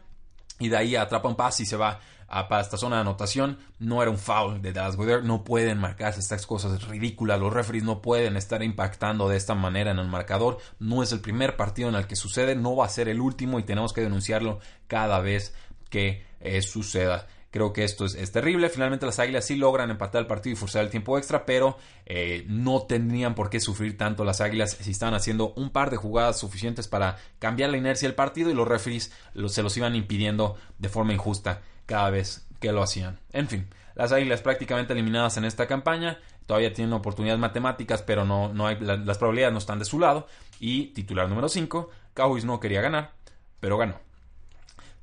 y 0.58 0.68
de 0.68 0.76
ahí 0.76 0.96
atrapa 0.96 1.28
un 1.28 1.36
pase 1.36 1.64
y 1.64 1.66
se 1.66 1.76
va 1.76 2.00
a, 2.28 2.48
para 2.48 2.62
esta 2.62 2.76
zona 2.76 2.96
de 2.96 3.02
anotación. 3.02 3.58
No 3.78 4.02
era 4.02 4.10
un 4.10 4.18
foul 4.18 4.62
de 4.62 4.72
Dallas 4.72 4.96
Goddard. 4.96 5.24
No 5.24 5.44
pueden 5.44 5.78
marcarse 5.78 6.20
estas 6.20 6.46
cosas 6.46 6.82
ridículas. 6.88 7.38
Los 7.38 7.52
referees 7.52 7.84
no 7.84 8.02
pueden 8.02 8.36
estar 8.36 8.62
impactando 8.62 9.28
de 9.28 9.36
esta 9.36 9.54
manera 9.54 9.90
en 9.90 9.98
el 9.98 10.08
marcador. 10.08 10.58
No 10.78 11.02
es 11.02 11.12
el 11.12 11.20
primer 11.20 11.56
partido 11.56 11.88
en 11.88 11.94
el 11.94 12.06
que 12.06 12.16
sucede. 12.16 12.56
No 12.56 12.76
va 12.76 12.86
a 12.86 12.90
ser 12.90 13.08
el 13.08 13.20
último 13.20 13.58
y 13.58 13.64
tenemos 13.64 13.92
que 13.92 14.00
denunciarlo 14.00 14.60
cada 14.86 15.20
vez 15.20 15.54
que 15.90 16.24
eh, 16.40 16.62
suceda. 16.62 17.26
Creo 17.50 17.72
que 17.72 17.84
esto 17.84 18.04
es, 18.04 18.32
terrible. 18.32 18.68
Finalmente 18.68 19.06
las 19.06 19.18
Águilas 19.18 19.46
sí 19.46 19.56
logran 19.56 19.90
empatar 19.90 20.20
el 20.20 20.26
partido 20.26 20.54
y 20.54 20.56
forzar 20.56 20.82
el 20.84 20.90
tiempo 20.90 21.16
extra, 21.16 21.46
pero 21.46 21.78
eh, 22.04 22.44
no 22.48 22.82
tendrían 22.82 23.34
por 23.34 23.50
qué 23.50 23.60
sufrir 23.60 23.96
tanto 23.96 24.24
las 24.24 24.40
Águilas 24.40 24.76
si 24.80 24.90
estaban 24.90 25.14
haciendo 25.14 25.52
un 25.54 25.70
par 25.70 25.90
de 25.90 25.96
jugadas 25.96 26.38
suficientes 26.38 26.88
para 26.88 27.18
cambiar 27.38 27.70
la 27.70 27.78
inercia 27.78 28.08
del 28.08 28.14
partido 28.14 28.50
y 28.50 28.54
los 28.54 28.68
referees 28.68 29.12
se 29.48 29.62
los 29.62 29.76
iban 29.76 29.94
impidiendo 29.94 30.56
de 30.78 30.88
forma 30.88 31.14
injusta 31.14 31.62
cada 31.86 32.10
vez 32.10 32.46
que 32.60 32.72
lo 32.72 32.82
hacían. 32.82 33.18
En 33.32 33.48
fin, 33.48 33.68
las 33.94 34.12
Águilas 34.12 34.42
prácticamente 34.42 34.92
eliminadas 34.92 35.36
en 35.36 35.44
esta 35.44 35.66
campaña. 35.66 36.18
Todavía 36.44 36.72
tienen 36.72 36.92
oportunidades 36.92 37.40
matemáticas, 37.40 38.02
pero 38.02 38.24
no, 38.24 38.52
no 38.52 38.66
hay, 38.66 38.78
las 38.80 39.18
probabilidades 39.18 39.52
no 39.52 39.58
están 39.58 39.78
de 39.78 39.84
su 39.84 39.98
lado. 39.98 40.26
Y 40.60 40.88
titular 40.88 41.28
número 41.28 41.48
5, 41.48 41.90
Cowboys 42.14 42.44
no 42.44 42.60
quería 42.60 42.82
ganar, 42.82 43.12
pero 43.60 43.78
ganó. 43.78 44.05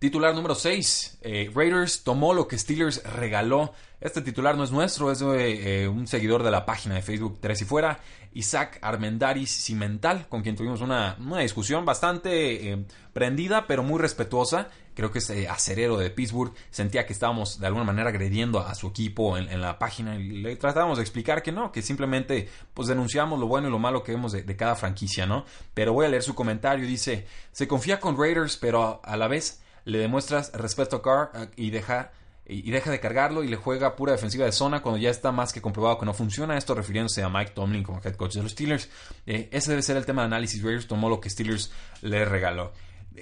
Titular 0.04 0.36
número 0.36 0.54
6. 0.54 1.20
Eh, 1.22 1.50
Raiders 1.56 2.04
tomó 2.04 2.34
lo 2.34 2.46
que 2.46 2.58
Steelers 2.58 3.02
regaló. 3.06 3.72
Este 4.02 4.22
titular 4.22 4.58
no 4.58 4.66
es 4.66 4.72
nuestro, 4.72 5.10
es 5.14 5.20
de 5.20 5.84
eh, 5.84 5.88
un 5.88 6.08
seguidor 6.08 6.44
de 6.44 6.52
la 6.52 6.66
página 6.66 6.96
de 6.96 7.02
Facebook 7.02 7.38
Tres 7.40 7.62
y 7.62 7.64
Fuera, 7.64 8.02
Isaac 8.34 8.80
Armendaris 8.82 9.50
Cimental, 9.50 10.28
con 10.28 10.42
quien 10.42 10.58
tuvimos 10.58 10.82
una, 10.82 11.16
discusión 11.40 11.86
bastante 11.86 12.74
eh, 12.74 12.86
prendida, 13.14 13.66
pero 13.66 13.82
muy 13.82 13.98
respetuosa. 13.98 14.68
Creo 14.94 15.10
que 15.10 15.20
ese 15.20 15.48
acerero 15.48 15.96
de 15.96 16.10
Pittsburgh 16.10 16.54
sentía 16.70 17.06
que 17.06 17.14
estábamos 17.14 17.62
de 17.62 17.68
alguna 17.68 17.86
manera 17.86 18.10
agrediendo 18.10 18.60
a 18.60 18.76
su 18.76 18.88
equipo 18.88 19.38
en, 19.38 19.62
la 19.62 19.80
página 19.80 20.18
y 20.18 20.42
le 20.42 20.58
tratábamos 20.58 20.98
de 20.98 21.04
explicar 21.04 21.42
que 21.42 21.54
no, 21.54 21.72
que 21.72 21.82
simplemente 21.82 22.50
pues 22.74 22.90
denunciamos 22.90 23.40
lo 23.40 23.48
bueno 23.48 23.70
y 23.70 23.72
lo 23.72 23.80
malo 23.80 24.04
que 24.04 24.12
vemos 24.12 24.34
de, 24.34 24.56
cada 24.58 24.76
franquicia, 24.76 25.26
¿no? 25.26 25.46
Pero 25.74 25.94
voy 25.94 26.08
a 26.08 26.10
leer 26.10 26.24
su 26.24 26.36
comentario, 26.36 26.86
dice, 26.86 27.26
se 27.54 27.70
confía 27.70 28.02
con 28.02 28.18
Raiders, 28.18 28.58
pero 28.58 29.00
a 29.02 29.16
la 29.16 29.30
vez 29.30 29.63
le 29.86 29.98
demuestras 30.00 30.52
respeto 30.54 30.98
a 30.98 31.02
Carr 31.02 31.32
eh, 31.34 31.50
y 31.56 31.70
deja 31.70 32.12
y 32.46 32.72
deja 32.72 32.92
de 32.92 33.00
cargarlo 33.00 33.44
y 33.44 33.48
le 33.48 33.56
juega 33.56 33.96
pura 33.96 34.12
defensiva 34.12 34.46
de 34.46 34.52
zona 34.52 34.82
cuando 34.82 35.00
ya 35.00 35.10
está 35.10 35.32
más 35.32 35.54
que 35.54 35.62
comprobado 35.62 35.98
que 35.98 36.06
no 36.06 36.14
funciona. 36.14 36.58
Esto 36.58 36.76
refiriéndose 36.76 37.24
a 37.24 37.30
Mike 37.30 37.52
Tomlin 37.52 37.84
como 37.84 38.02
head 38.04 38.16
coach 38.16 38.34
de 38.34 38.44
los 38.44 38.52
Steelers. 38.52 38.90
Eh, 39.26 39.48
ese 39.52 39.72
debe 39.72 39.82
ser 39.82 39.96
el 39.96 40.06
tema 40.06 40.24
de 40.24 40.26
análisis. 40.26 40.62
Raiders 40.62 40.88
tomó 40.88 41.10
lo 41.10 41.22
que 41.22 41.30
Steelers 41.30 41.72
le 42.02 42.26
regaló. 42.26 42.74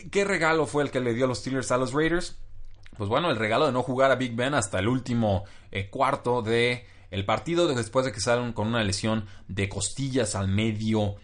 ¿Qué 0.09 0.23
regalo 0.25 0.65
fue 0.65 0.83
el 0.83 0.91
que 0.91 1.01
le 1.01 1.13
dio 1.13 1.27
los 1.27 1.39
Steelers 1.39 1.71
a 1.71 1.77
los 1.77 1.93
Raiders? 1.93 2.39
Pues 2.97 3.09
bueno, 3.09 3.29
el 3.29 3.37
regalo 3.37 3.67
de 3.67 3.71
no 3.71 3.83
jugar 3.83 4.09
a 4.09 4.15
Big 4.15 4.35
Ben 4.35 4.55
hasta 4.55 4.79
el 4.79 4.87
último 4.87 5.43
eh, 5.71 5.89
cuarto 5.89 6.41
de 6.41 6.87
el 7.11 7.25
partido 7.25 7.67
después 7.67 8.05
de 8.05 8.11
que 8.11 8.21
salen 8.21 8.53
con 8.53 8.67
una 8.67 8.83
lesión 8.83 9.27
de 9.47 9.69
costillas 9.69 10.33
al 10.33 10.47
medio 10.47 11.15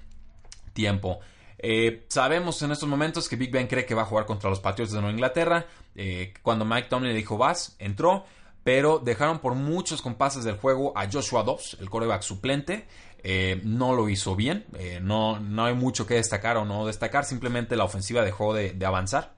tiempo. 0.73 1.19
Eh, 1.59 2.05
sabemos 2.09 2.61
en 2.61 2.71
estos 2.71 2.87
momentos 2.87 3.27
que 3.27 3.35
Big 3.35 3.51
Ben 3.51 3.67
cree 3.67 3.85
que 3.85 3.95
va 3.95 4.03
a 4.03 4.05
jugar 4.05 4.25
contra 4.25 4.49
los 4.49 4.59
Patriots 4.59 4.91
de 4.91 4.99
Nueva 4.99 5.13
Inglaterra. 5.13 5.65
Eh, 5.95 6.33
cuando 6.41 6.65
Mike 6.65 6.87
Tomlin 6.89 7.11
le 7.11 7.17
dijo 7.17 7.37
vas, 7.37 7.75
entró, 7.79 8.25
pero 8.63 8.99
dejaron 8.99 9.39
por 9.39 9.55
muchos 9.55 10.01
compases 10.01 10.43
del 10.43 10.57
juego 10.57 10.97
a 10.97 11.09
Joshua 11.11 11.43
Dobbs, 11.43 11.77
el 11.79 11.89
coreback 11.89 12.21
suplente. 12.21 12.87
Eh, 13.23 13.59
no 13.63 13.95
lo 13.95 14.09
hizo 14.09 14.35
bien, 14.35 14.65
no, 15.01 15.39
no 15.39 15.65
hay 15.65 15.73
mucho 15.73 16.05
que 16.05 16.13
destacar 16.13 16.55
o 16.55 16.65
no 16.65 16.85
destacar, 16.85 17.25
simplemente 17.25 17.75
la 17.75 17.83
ofensiva 17.83 18.23
dejó 18.23 18.53
de, 18.53 18.77
avanzar 18.85 19.33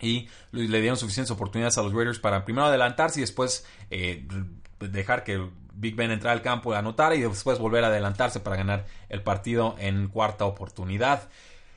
y 0.00 0.28
le 0.50 0.80
dieron 0.80 0.98
suficientes 0.98 1.30
oportunidades 1.30 1.78
a 1.78 1.82
los 1.82 1.94
Raiders 1.94 2.18
para 2.18 2.44
primero 2.44 2.66
adelantarse 2.66 3.20
y 3.20 3.22
después 3.22 3.64
dejar 4.80 5.22
que 5.22 5.48
Big 5.76 5.96
Ben 5.96 6.10
entrara 6.10 6.32
al 6.32 6.42
campo, 6.42 6.74
anotar 6.74 7.14
y 7.14 7.20
después 7.20 7.58
volver 7.58 7.84
a 7.84 7.88
adelantarse 7.88 8.40
para 8.40 8.56
ganar 8.56 8.86
el 9.08 9.22
partido 9.22 9.76
en 9.78 10.08
cuarta 10.08 10.44
oportunidad. 10.44 11.28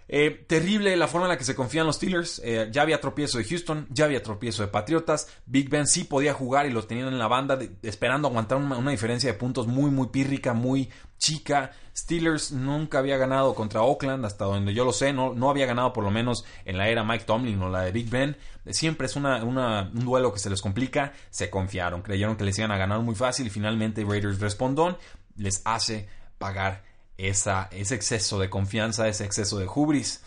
Eh, 0.09 0.45
terrible 0.47 0.95
la 0.95 1.07
forma 1.07 1.27
en 1.27 1.31
la 1.31 1.37
que 1.37 1.43
se 1.43 1.55
confían 1.55 1.85
los 1.85 1.97
Steelers. 1.97 2.41
Eh, 2.43 2.69
ya 2.71 2.81
había 2.81 3.01
tropiezo 3.01 3.37
de 3.37 3.43
Houston, 3.43 3.87
ya 3.89 4.05
había 4.05 4.23
tropiezo 4.23 4.63
de 4.63 4.69
Patriotas. 4.69 5.27
Big 5.45 5.69
Ben 5.69 5.87
sí 5.87 6.05
podía 6.05 6.33
jugar 6.33 6.65
y 6.65 6.71
lo 6.71 6.83
tenían 6.83 7.07
en 7.09 7.19
la 7.19 7.27
banda, 7.27 7.59
esperando 7.81 8.27
aguantar 8.27 8.57
una, 8.57 8.91
diferencia 8.91 9.31
de 9.31 9.37
puntos 9.37 9.67
muy, 9.67 9.91
muy 9.91 10.07
pírrica, 10.07 10.53
muy 10.53 10.89
chica. 11.17 11.71
Steelers 11.95 12.51
nunca 12.51 12.99
había 12.99 13.17
ganado 13.17 13.55
contra 13.55 13.81
Oakland, 13.81 14.23
hasta 14.25 14.45
donde 14.45 14.73
yo 14.73 14.85
lo 14.85 14.93
sé. 14.93 15.11
No, 15.11 15.33
no 15.33 15.49
había 15.49 15.65
ganado 15.65 15.91
por 15.91 16.03
lo 16.03 16.11
menos 16.11 16.45
en 16.63 16.77
la 16.77 16.87
era 16.89 17.03
Mike 17.03 17.25
Tomlin 17.25 17.61
o 17.61 17.69
la 17.69 17.81
de 17.81 17.91
Big 17.91 18.09
Ben. 18.09 18.37
Siempre 18.69 19.07
es 19.07 19.15
una, 19.15 19.43
un 19.43 20.05
duelo 20.05 20.31
que 20.31 20.39
se 20.39 20.49
les 20.49 20.61
complica. 20.61 21.13
Se 21.31 21.49
confiaron, 21.49 22.01
creyeron 22.01 22.37
que 22.37 22.45
les 22.45 22.57
iban 22.59 22.71
a 22.71 22.77
ganar 22.77 22.99
muy 22.99 23.15
fácil 23.15 23.47
y 23.47 23.49
finalmente 23.49 24.05
Raiders 24.05 24.39
respondón 24.39 24.97
les 25.35 25.61
hace 25.65 26.07
pagar 26.37 26.83
esa, 27.17 27.69
ese 27.71 27.95
exceso 27.95 28.39
de 28.39 28.49
confianza, 28.49 29.07
ese 29.07 29.25
exceso 29.25 29.57
de 29.57 29.67
hubris. 29.67 30.23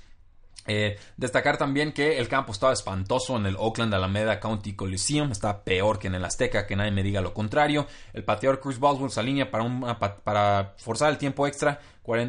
Eh, 0.66 0.98
destacar 1.16 1.56
también 1.56 1.92
que 1.92 2.18
el 2.18 2.28
campo 2.28 2.52
estaba 2.52 2.72
espantoso 2.72 3.36
en 3.36 3.46
el 3.46 3.56
Oakland 3.56 3.94
Alameda 3.94 4.38
County 4.38 4.74
Coliseum, 4.74 5.32
está 5.32 5.64
peor 5.64 5.98
que 5.98 6.08
en 6.08 6.14
el 6.14 6.24
Azteca, 6.24 6.66
que 6.66 6.76
nadie 6.76 6.90
me 6.90 7.02
diga 7.02 7.20
lo 7.20 7.32
contrario. 7.32 7.86
El 8.12 8.24
pateador 8.24 8.60
Chris 8.60 8.78
Boswell 8.78 9.10
se 9.10 9.20
alinea 9.20 9.50
para, 9.50 9.98
para 10.22 10.74
forzar 10.76 11.10
el 11.10 11.18
tiempo 11.18 11.46
extra, 11.46 11.80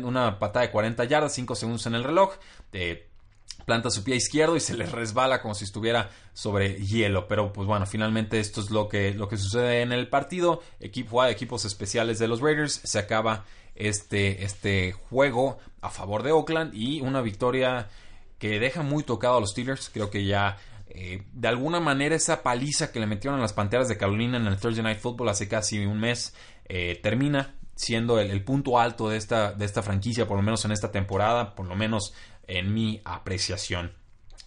una 0.04 0.40
patada 0.40 0.66
de 0.66 0.72
40 0.72 1.04
yardas, 1.06 1.34
5 1.34 1.56
segundos 1.56 1.86
en 1.86 1.96
el 1.96 2.04
reloj. 2.04 2.34
Eh, 2.74 3.08
planta 3.66 3.90
su 3.90 4.04
pie 4.04 4.16
izquierdo 4.16 4.56
y 4.56 4.60
se 4.60 4.76
le 4.76 4.86
resbala 4.86 5.42
como 5.42 5.56
si 5.56 5.66
estuviera 5.66 6.10
sobre 6.34 6.76
hielo. 6.76 7.28
Pero 7.28 7.52
pues 7.54 7.68
bueno, 7.68 7.86
finalmente 7.86 8.40
esto 8.40 8.62
es 8.62 8.70
lo 8.70 8.88
que, 8.88 9.14
lo 9.14 9.28
que 9.28 9.38
sucede 9.38 9.82
en 9.82 9.92
el 9.92 10.08
partido. 10.08 10.62
Equipo 10.80 11.24
de 11.24 11.32
equipos 11.32 11.66
especiales 11.66 12.20
de 12.20 12.28
los 12.28 12.42
Raiders. 12.42 12.82
Se 12.84 13.00
acaba 13.00 13.46
este, 13.88 14.44
este 14.44 14.94
juego 14.94 15.58
a 15.82 15.90
favor 15.90 16.24
de 16.24 16.32
Oakland 16.32 16.74
y 16.74 17.02
una 17.02 17.22
victoria 17.22 17.90
que 18.38 18.60
deja 18.60 18.82
muy 18.82 19.04
tocado 19.04 19.38
a 19.38 19.40
los 19.40 19.52
Steelers. 19.52 19.90
Creo 19.90 20.10
que 20.10 20.26
ya 20.26 20.58
eh, 20.90 21.24
de 21.32 21.48
alguna 21.48 21.80
manera 21.80 22.16
esa 22.16 22.44
paliza 22.44 22.92
que 22.92 23.00
le 23.00 23.08
metieron 23.08 23.40
a 23.40 23.42
las 23.42 23.54
Panteras 23.54 23.88
de 23.88 23.98
Carolina 23.98 24.38
en 24.38 24.48
el 24.48 24.58
Thursday 24.58 24.84
Night 24.84 25.00
Football 25.00 25.30
hace 25.30 25.48
casi 25.48 25.86
un 25.86 26.00
mes 26.00 26.34
eh, 26.66 27.00
termina 27.02 27.56
siendo 27.76 28.20
el, 28.20 28.44
punto 28.44 28.80
alto 28.80 29.10
de 29.10 29.18
esta, 29.18 29.54
de 29.54 29.66
esta 29.66 29.82
franquicia, 29.82 30.28
por 30.28 30.38
lo 30.38 30.44
menos 30.44 30.64
en 30.66 30.72
esta 30.72 30.92
temporada, 30.92 31.56
por 31.56 31.66
lo 31.66 31.76
menos 31.76 32.14
en 32.48 32.74
mi 32.74 33.02
apreciación. 33.04 33.94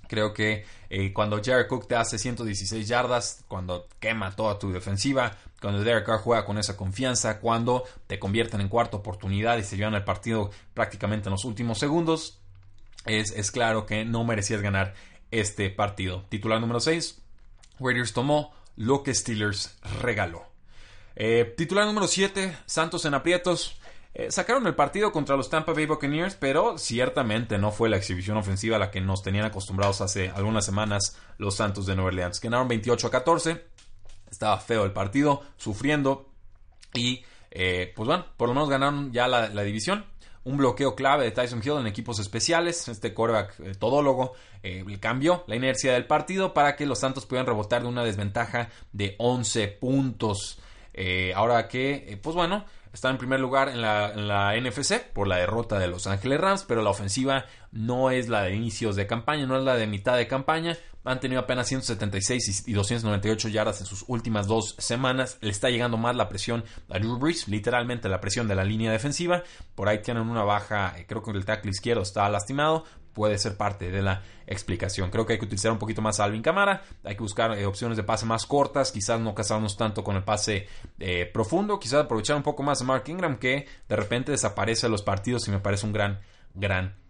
Creo 0.07 0.33
que 0.33 0.64
eh, 0.90 1.12
cuando 1.12 1.40
Jared 1.42 1.66
Cook 1.66 1.88
te 1.88 1.97
hace 1.97 2.18
116 2.18 2.87
yardas, 2.87 3.44
cuando 3.49 3.88
quema 3.99 4.37
toda 4.37 4.59
tu 4.59 4.70
defensiva, 4.70 5.37
cuando 5.64 5.83
Derek 5.83 6.05
Carr 6.05 6.20
juega 6.20 6.44
con 6.44 6.59
esa 6.59 6.77
confianza, 6.77 7.40
cuando 7.40 7.85
te 8.07 8.18
convierten 8.18 8.61
en 8.61 8.68
cuarta 8.68 8.98
oportunidad 8.98 9.57
y 9.57 9.62
se 9.62 9.79
llevan 9.79 9.94
el 9.94 10.05
partido 10.05 10.50
prácticamente 10.74 11.31
en 11.31 11.33
los 11.33 11.46
últimos 11.46 11.79
segundos, 11.79 12.38
es, 13.07 13.50
claro 13.50 13.87
que 13.87 14.05
no 14.05 14.24
merecías 14.24 14.61
ganar 14.61 14.92
este 15.31 15.70
partido. 15.70 16.27
Titular 16.29 16.61
número 16.61 16.81
6, 16.81 17.18
Raiders 17.81 18.12
tomó 18.12 18.53
lo 18.77 19.03
que 19.03 19.14
Steelers 19.14 19.79
regaló. 20.03 20.44
Eh, 21.16 21.55
titular 21.57 21.87
número 21.87 22.09
7, 22.09 22.55
Santos 22.66 23.07
en 23.07 23.14
aprietos. 23.14 23.81
Eh, 24.12 24.31
sacaron 24.31 24.66
el 24.66 24.74
partido 24.74 25.12
contra 25.12 25.35
los 25.35 25.48
Tampa 25.48 25.72
Bay 25.72 25.87
Buccaneers, 25.87 26.35
pero 26.35 26.77
ciertamente 26.77 27.57
no 27.57 27.72
fue 27.72 27.88
la 27.88 27.96
exhibición 27.96 28.37
ofensiva 28.37 28.77
a 28.77 28.81
la 28.81 28.90
que 28.90 29.00
nos 29.00 29.22
tenían 29.22 29.46
acostumbrados 29.46 30.03
hace 30.03 30.29
algunas 30.29 30.66
semanas 30.66 31.16
los 31.38 31.57
Santos 31.57 31.87
de 31.87 31.94
Nueva 31.94 32.09
Orleans. 32.09 32.38
Ganaron 32.38 32.68
28 32.68 33.07
a 33.07 33.11
14. 33.11 33.74
Estaba 34.35 34.59
feo 34.59 34.85
el 34.85 34.92
partido, 34.92 35.42
sufriendo. 35.57 36.29
Y 36.92 37.25
eh, 37.51 37.92
pues 37.94 38.07
bueno, 38.07 38.27
por 38.37 38.49
lo 38.49 38.55
menos 38.55 38.68
ganaron 38.68 39.12
ya 39.12 39.29
la, 39.29 39.62
división. 39.62 40.05
Un 40.42 40.59
bloqueo 40.59 40.94
clave 40.94 41.25
de 41.25 41.31
Tyson 41.31 41.62
Hill 41.64 41.79
en 41.79 41.87
equipos 41.87 42.18
especiales. 42.18 42.88
Este 42.88 43.14
quarterback 43.14 43.61
eh, 43.61 43.75
todólogo 43.75 44.35
cambió 44.99 45.44
la 45.47 45.57
inercia 45.57 45.92
del 45.92 46.07
partido 46.07 46.55
para 46.55 46.75
que 46.75 46.87
los 46.87 46.99
Santos 46.99 47.27
pudieran 47.27 47.47
rebotar 47.47 47.83
de 47.83 47.88
una 47.88 48.03
desventaja 48.03 48.70
de 48.92 49.14
11 49.18 49.68
puntos. 49.68 50.59
ahora 51.35 51.68
que, 51.68 52.18
pues 52.23 52.35
bueno, 52.35 52.64
está 52.94 53.11
en 53.11 53.18
primer 53.18 53.40
lugar 53.40 53.68
en 53.68 53.83
la, 53.83 54.12
en 54.12 54.27
la 54.27 54.57
NFC 54.59 55.01
por 55.12 55.29
la 55.29 55.37
derrota 55.37 55.79
de 55.79 55.88
Los 55.88 56.07
Ángeles 56.07 56.40
Rams, 56.40 56.64
pero 56.66 56.81
la 56.81 56.90
ofensiva 56.90 57.44
no 57.73 58.11
es 58.11 58.29
la 58.29 58.44
de 58.44 58.55
inicios 58.55 58.97
de 58.97 59.07
campaña, 59.07 59.47
no 59.47 59.59
es 59.59 59.64
la 59.64 59.77
de 59.77 59.87
mitad 59.87 60.16
de 60.16 60.27
campaña. 60.27 60.79
Han 61.05 61.21
tenido 61.21 61.40
apenas 61.40 61.69
176 61.69 62.64
y 62.67 62.73
298 62.73 63.49
yardas 63.49 63.81
en 63.81 63.87
sus 63.87 64.05
últimas 64.09 64.47
dos 64.47 64.75
semanas. 64.79 65.37
Le 65.43 65.51
está 65.51 65.69
llegando 65.69 65.99
más 65.99 66.17
la 66.17 66.29
presión 66.29 66.64
a 66.88 66.99
Drew 66.99 67.19
Brees, 67.19 67.47
literalmente 67.47 68.09
la 68.09 68.21
presión 68.21 68.49
de 68.49 68.55
la 68.55 68.64
línea 68.64 68.90
defensiva. 68.90 69.43
Por 69.75 69.88
ahí 69.88 70.01
tienen 70.01 70.29
una 70.29 70.45
baja, 70.45 70.99
eh, 70.99 71.05
creo 71.07 71.23
que 71.23 71.31
el 71.31 71.45
tackle 71.45 71.71
izquierdo 71.71 72.03
está 72.03 72.29
lastimado. 72.31 72.85
Puede 73.12 73.38
ser 73.38 73.57
parte 73.57 73.90
de 73.90 74.03
la 74.03 74.23
explicación. 74.47 75.11
Creo 75.11 75.25
que 75.25 75.35
hay 75.35 75.38
que 75.38 75.45
utilizar 75.45 75.71
un 75.71 75.79
poquito 75.79 76.03
más 76.03 76.19
a 76.19 76.25
Alvin 76.25 76.43
Camara. 76.43 76.83
Hay 77.05 77.14
que 77.14 77.23
buscar 77.23 77.57
eh, 77.57 77.67
opciones 77.67 77.97
de 77.97 78.03
pase 78.03 78.27
más 78.27 78.47
cortas. 78.47 78.90
Quizás 78.90 79.21
no 79.21 79.35
casarnos 79.35 79.77
tanto 79.77 80.03
con 80.03 80.17
el 80.17 80.25
pase 80.25 80.67
eh, 80.99 81.31
profundo. 81.33 81.79
Quizás 81.79 82.05
aprovechar 82.07 82.37
un 82.37 82.43
poco 82.43 82.62
más 82.62 82.81
a 82.81 82.85
Mark 82.85 83.05
Ingram 83.07 83.37
que 83.37 83.69
de 83.88 83.97
repente 83.97 84.33
desaparece 84.33 84.87
de 84.87 84.90
los 84.90 85.03
partidos 85.03 85.47
y 85.47 85.53
me 85.53 85.61
parece 85.61 85.87
un 85.87 85.93
gran, 85.93 86.21
gran 86.55 87.04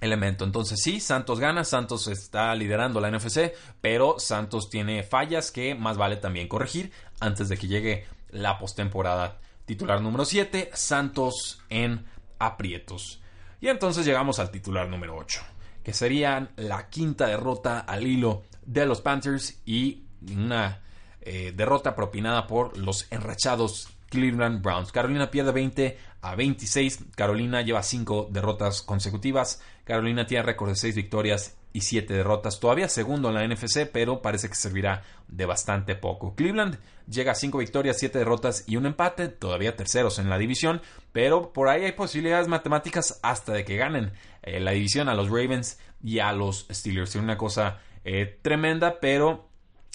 elemento. 0.00 0.44
Entonces 0.44 0.80
sí, 0.82 1.00
Santos 1.00 1.40
gana, 1.40 1.64
Santos 1.64 2.08
está 2.08 2.54
liderando 2.54 3.00
la 3.00 3.10
NFC, 3.10 3.52
pero 3.80 4.18
Santos 4.18 4.70
tiene 4.70 5.02
fallas 5.02 5.50
que 5.50 5.74
más 5.74 5.96
vale 5.96 6.16
también 6.16 6.48
corregir 6.48 6.92
antes 7.20 7.48
de 7.48 7.56
que 7.56 7.68
llegue 7.68 8.06
la 8.30 8.58
postemporada. 8.58 9.38
Titular 9.64 10.00
número 10.00 10.24
7, 10.24 10.70
Santos 10.72 11.62
en 11.68 12.04
aprietos. 12.38 13.20
Y 13.60 13.68
entonces 13.68 14.06
llegamos 14.06 14.38
al 14.38 14.50
titular 14.50 14.88
número 14.88 15.16
8, 15.16 15.40
que 15.82 15.92
serían 15.92 16.50
la 16.56 16.88
quinta 16.88 17.26
derrota 17.26 17.80
al 17.80 18.06
hilo 18.06 18.44
de 18.64 18.86
los 18.86 19.00
Panthers 19.00 19.60
y 19.66 20.04
una 20.32 20.80
eh, 21.22 21.52
derrota 21.54 21.94
propinada 21.94 22.46
por 22.46 22.76
los 22.78 23.10
enrachados 23.10 23.88
Cleveland 24.08 24.62
Browns. 24.62 24.92
Carolina 24.92 25.30
pierde 25.30 25.52
20 25.52 25.98
a 26.20 26.34
26. 26.34 27.04
Carolina 27.14 27.62
lleva 27.62 27.82
5 27.82 28.28
derrotas 28.30 28.82
consecutivas. 28.82 29.62
Carolina 29.84 30.26
tiene 30.26 30.42
récord 30.42 30.70
de 30.70 30.76
6 30.76 30.94
victorias 30.94 31.56
y 31.72 31.82
7 31.82 32.12
derrotas. 32.12 32.60
Todavía 32.60 32.88
segundo 32.88 33.28
en 33.28 33.34
la 33.34 33.46
NFC, 33.46 33.88
pero 33.92 34.22
parece 34.22 34.48
que 34.48 34.54
servirá 34.54 35.02
de 35.28 35.46
bastante 35.46 35.94
poco. 35.94 36.34
Cleveland 36.34 36.78
llega 37.08 37.32
a 37.32 37.34
5 37.34 37.58
victorias, 37.58 37.98
7 37.98 38.18
derrotas 38.18 38.64
y 38.66 38.76
un 38.76 38.86
empate. 38.86 39.28
Todavía 39.28 39.76
terceros 39.76 40.18
en 40.18 40.28
la 40.28 40.38
división, 40.38 40.80
pero 41.12 41.52
por 41.52 41.68
ahí 41.68 41.84
hay 41.84 41.92
posibilidades 41.92 42.48
matemáticas 42.48 43.20
hasta 43.22 43.52
de 43.52 43.64
que 43.64 43.76
ganen 43.76 44.12
eh, 44.42 44.60
la 44.60 44.72
división 44.72 45.08
a 45.08 45.14
los 45.14 45.28
Ravens 45.28 45.78
y 46.02 46.18
a 46.18 46.32
los 46.32 46.66
Steelers. 46.70 47.10
Es 47.10 47.22
una 47.22 47.38
cosa 47.38 47.78
eh, 48.04 48.38
tremenda, 48.42 49.00
pero 49.00 49.47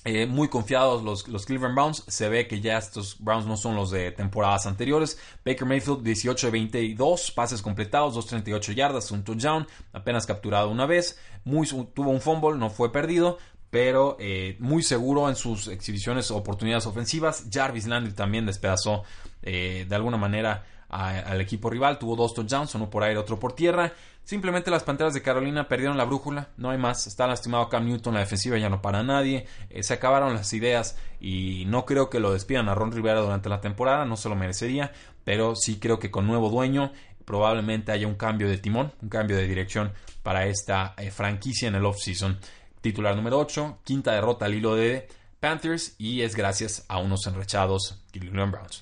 eh, 0.06 0.26
muy 0.26 0.50
confiados 0.50 1.02
los, 1.02 1.28
los, 1.28 1.46
Cleveland 1.46 1.76
Browns. 1.76 2.04
Se 2.08 2.28
ve 2.28 2.48
que 2.48 2.60
ya 2.60 2.78
estos 2.78 3.18
Browns 3.20 3.46
no 3.46 3.56
son 3.56 3.76
los 3.76 3.90
de 3.92 4.12
temporadas 4.12 4.66
anteriores. 4.66 5.18
Baker 5.46 5.66
Mayfield, 5.66 6.04
18 6.04 6.48
de 6.48 6.52
22, 6.52 7.32
pases 7.32 7.62
completados, 7.62 8.14
238 8.16 8.74
yardas, 8.74 9.12
un 9.12 9.24
touchdown, 9.24 9.66
apenas 9.94 10.26
capturado 10.26 10.70
una 10.70 10.86
vez. 10.86 11.18
Muy, 11.46 11.68
tuvo 11.94 12.10
un 12.10 12.20
fumble, 12.20 12.58
no 12.58 12.70
fue 12.70 12.92
perdido, 12.92 13.38
pero 13.70 14.18
eh, 14.20 14.58
muy 14.60 14.84
seguro 14.84 15.30
en 15.30 15.36
sus 15.36 15.68
exhibiciones, 15.68 16.32
oportunidades 16.32 16.86
ofensivas. 16.86 17.46
Jarvis 17.52 17.88
Landry 17.88 18.14
también 18.14 18.46
despedazó 18.46 19.04
eh, 19.42 19.86
de 19.88 19.96
alguna 19.96 20.18
manera 20.18 20.66
al 20.94 21.42
equipo 21.42 21.70
rival. 21.70 21.98
Tuvo 21.98 22.16
dos 22.16 22.34
touchdowns, 22.34 22.76
uno 22.76 22.90
por 22.90 23.04
aire, 23.04 23.20
otro 23.20 23.40
por 23.40 23.54
tierra. 23.54 23.94
Simplemente 24.24 24.72
las 24.72 24.84
Panteras 24.84 25.14
de 25.14 25.22
Carolina 25.22 25.68
perdieron 25.68 25.98
la 25.98 26.06
brújula, 26.06 26.50
no 26.56 26.70
hay 26.70 26.78
más. 26.78 27.08
Está 27.08 27.28
lastimado 27.28 27.68
Cam 27.68 27.86
Newton, 27.86 28.14
la 28.14 28.22
defensiva 28.22 28.58
ya 28.58 28.70
no 28.70 28.82
para 28.82 29.04
nadie. 29.04 29.46
Eh, 29.70 29.84
se 29.84 29.96
acabaron 29.96 30.34
las 30.34 30.54
ideas 30.54 30.98
y 31.20 31.66
no 31.68 31.86
creo 31.86 32.10
que 32.10 32.22
lo 32.22 32.32
despidan 32.32 32.70
a 32.70 32.76
Ron 32.76 32.94
Rivera 32.94 33.20
durante 33.20 33.50
la 33.50 33.60
temporada, 33.60 34.06
no 34.06 34.16
se 34.16 34.30
lo 34.30 34.36
merecería. 34.36 34.94
Pero 35.26 35.56
sí 35.56 35.78
creo 35.78 36.00
que 36.00 36.10
con 36.12 36.26
nuevo 36.26 36.50
dueño 36.50 36.94
probablemente 37.26 37.92
haya 37.92 38.08
un 38.08 38.16
cambio 38.16 38.48
de 38.48 38.58
timón, 38.58 38.94
un 39.02 39.10
cambio 39.10 39.36
de 39.36 39.48
dirección 39.48 39.92
para 40.22 40.46
esta 40.46 40.94
eh, 40.98 41.12
franquicia 41.12 41.68
en 41.68 41.76
el 41.76 41.86
off-season. 41.86 42.40
Titular 42.80 43.16
número 43.16 43.40
8, 43.40 43.80
quinta 43.84 44.14
derrota 44.14 44.46
al 44.46 44.54
hilo 44.54 44.76
de 44.76 45.08
Panthers 45.40 45.96
y 45.98 46.22
es 46.22 46.36
gracias 46.36 46.86
a 46.88 47.00
unos 47.00 47.28
enrechados 47.28 48.02
Cleveland 48.12 48.52
Browns. 48.52 48.82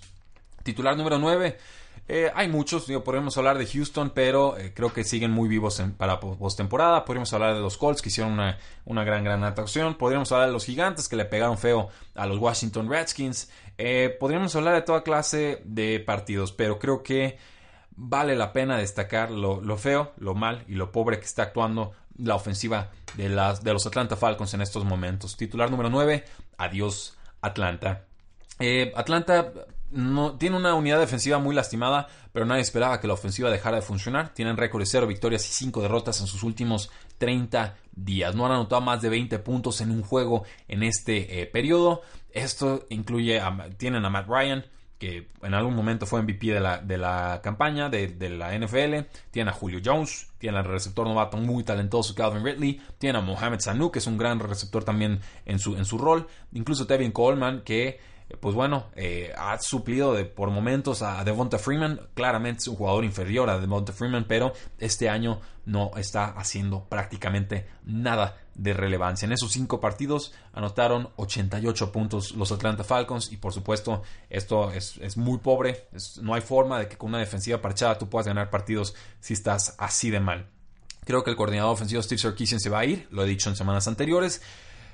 Titular 0.63 0.95
número 0.95 1.17
9. 1.17 1.57
Eh, 2.07 2.29
hay 2.35 2.47
muchos, 2.49 2.85
podríamos 3.05 3.37
hablar 3.37 3.57
de 3.57 3.65
Houston, 3.65 4.09
pero 4.09 4.57
eh, 4.57 4.73
creo 4.73 4.91
que 4.91 5.03
siguen 5.03 5.31
muy 5.31 5.47
vivos 5.47 5.81
para 5.97 6.19
postemporada. 6.19 7.05
Podríamos 7.05 7.31
hablar 7.33 7.53
de 7.53 7.61
los 7.61 7.77
Colts, 7.77 8.01
que 8.01 8.09
hicieron 8.09 8.33
una, 8.33 8.57
una, 8.85 9.03
gran, 9.03 9.23
gran 9.23 9.43
atracción. 9.43 9.95
Podríamos 9.95 10.31
hablar 10.31 10.47
de 10.47 10.53
los 10.53 10.65
Gigantes, 10.65 11.07
que 11.07 11.15
le 11.15 11.25
pegaron 11.25 11.57
feo 11.57 11.89
a 12.15 12.25
los 12.25 12.37
Washington 12.37 12.89
Redskins. 12.89 13.49
Eh, 13.77 14.15
podríamos 14.19 14.55
hablar 14.55 14.75
de 14.75 14.81
toda 14.81 15.03
clase 15.03 15.61
de 15.63 15.99
partidos, 15.99 16.51
pero 16.51 16.79
creo 16.79 17.01
que 17.01 17.37
vale 17.95 18.35
la 18.35 18.51
pena 18.51 18.77
destacar 18.77 19.31
lo, 19.31 19.61
lo, 19.61 19.77
feo, 19.77 20.11
lo 20.17 20.33
mal 20.33 20.65
y 20.67 20.73
lo 20.73 20.91
pobre 20.91 21.19
que 21.19 21.25
está 21.25 21.43
actuando 21.43 21.93
la 22.17 22.35
ofensiva 22.35 22.89
de, 23.15 23.29
las, 23.29 23.63
de 23.63 23.73
los 23.73 23.85
Atlanta 23.85 24.15
Falcons 24.15 24.53
en 24.53 24.61
estos 24.61 24.83
momentos. 24.83 25.37
Titular 25.37 25.71
número 25.71 25.89
9, 25.89 26.25
adiós 26.57 27.17
Atlanta. 27.41 28.05
Atlanta 28.95 29.53
no, 29.91 30.37
tiene 30.37 30.55
una 30.55 30.73
unidad 30.73 30.99
defensiva 30.99 31.37
muy 31.37 31.53
lastimada, 31.53 32.07
pero 32.31 32.45
nadie 32.45 32.61
esperaba 32.61 32.99
que 32.99 33.07
la 33.07 33.13
ofensiva 33.13 33.49
dejara 33.49 33.77
de 33.77 33.81
funcionar. 33.81 34.33
Tienen 34.33 34.57
récord 34.57 34.81
de 34.81 34.85
0 34.85 35.07
victorias 35.07 35.47
y 35.49 35.53
5 35.53 35.81
derrotas 35.81 36.21
en 36.21 36.27
sus 36.27 36.43
últimos 36.43 36.89
30 37.17 37.75
días. 37.91 38.35
No 38.35 38.45
han 38.45 38.53
anotado 38.53 38.81
más 38.81 39.01
de 39.01 39.09
20 39.09 39.39
puntos 39.39 39.81
en 39.81 39.91
un 39.91 40.01
juego 40.01 40.43
en 40.67 40.83
este 40.83 41.41
eh, 41.41 41.45
periodo. 41.45 42.01
Esto 42.31 42.85
incluye, 42.89 43.41
tienen 43.77 44.05
a 44.05 44.09
Matt 44.09 44.27
Ryan, 44.27 44.65
que 44.97 45.27
en 45.41 45.53
algún 45.53 45.75
momento 45.75 46.05
fue 46.05 46.21
MVP 46.21 46.53
de 46.53 46.59
la, 46.59 46.77
de 46.77 46.97
la 46.97 47.41
campaña 47.43 47.89
de, 47.89 48.29
la 48.29 48.57
NFL. 48.57 49.07
Tienen 49.31 49.49
a 49.49 49.57
Julio 49.57 49.81
Jones, 49.83 50.29
tienen 50.37 50.59
al 50.59 50.65
receptor 50.65 51.05
novato 51.07 51.37
muy 51.37 51.63
talentoso 51.63 52.15
Calvin 52.15 52.45
Ridley. 52.45 52.81
Tienen 52.97 53.21
a 53.21 53.25
Mohamed 53.25 53.59
Sanu, 53.59 53.91
que 53.91 53.99
es 53.99 54.07
un 54.07 54.17
gran 54.17 54.39
receptor 54.39 54.83
también 54.83 55.19
en 55.45 55.59
su, 55.59 55.75
en 55.75 55.85
su 55.85 55.97
rol. 55.97 56.27
Incluso 56.53 56.87
Tevin 56.87 57.11
Coleman, 57.11 57.63
que 57.63 57.99
pues 58.39 58.55
bueno, 58.55 58.87
eh, 58.95 59.33
ha 59.37 59.59
suplido 59.59 60.15
por 60.33 60.49
momentos 60.49 61.01
a 61.01 61.23
Devonta 61.23 61.57
Freeman. 61.57 61.99
Claramente 62.13 62.59
es 62.59 62.67
un 62.67 62.75
jugador 62.75 63.03
inferior 63.03 63.49
a 63.49 63.59
Devonta 63.59 63.93
Freeman, 63.93 64.25
pero 64.27 64.53
este 64.79 65.09
año 65.09 65.41
no 65.65 65.91
está 65.95 66.25
haciendo 66.25 66.85
prácticamente 66.85 67.67
nada 67.85 68.37
de 68.55 68.73
relevancia. 68.73 69.25
En 69.25 69.31
esos 69.31 69.51
cinco 69.51 69.79
partidos 69.79 70.33
anotaron 70.53 71.09
88 71.15 71.91
puntos 71.91 72.31
los 72.31 72.51
Atlanta 72.51 72.83
Falcons 72.83 73.31
y 73.31 73.37
por 73.37 73.53
supuesto 73.53 74.03
esto 74.29 74.71
es, 74.71 75.17
muy 75.17 75.39
pobre. 75.39 75.87
no 76.21 76.33
hay 76.33 76.41
forma 76.41 76.79
de 76.79 76.87
que 76.87 76.97
con 76.97 77.09
una 77.09 77.19
defensiva 77.19 77.61
parchada 77.61 77.97
tú 77.97 78.09
puedas 78.09 78.27
ganar 78.27 78.49
partidos 78.49 78.95
si 79.19 79.33
estás 79.33 79.75
así 79.77 80.09
de 80.09 80.19
mal. 80.19 80.47
Creo 81.05 81.23
que 81.23 81.31
el 81.31 81.35
coordinador 81.35 81.73
ofensivo 81.73 82.01
Steve 82.01 82.19
Sarkisian 82.19 82.59
se 82.59 82.69
va 82.69 82.79
a 82.79 82.85
ir, 82.85 83.07
lo 83.09 83.23
he 83.23 83.27
dicho 83.27 83.49
en 83.49 83.55
semanas 83.55 83.87
anteriores. 83.87 84.41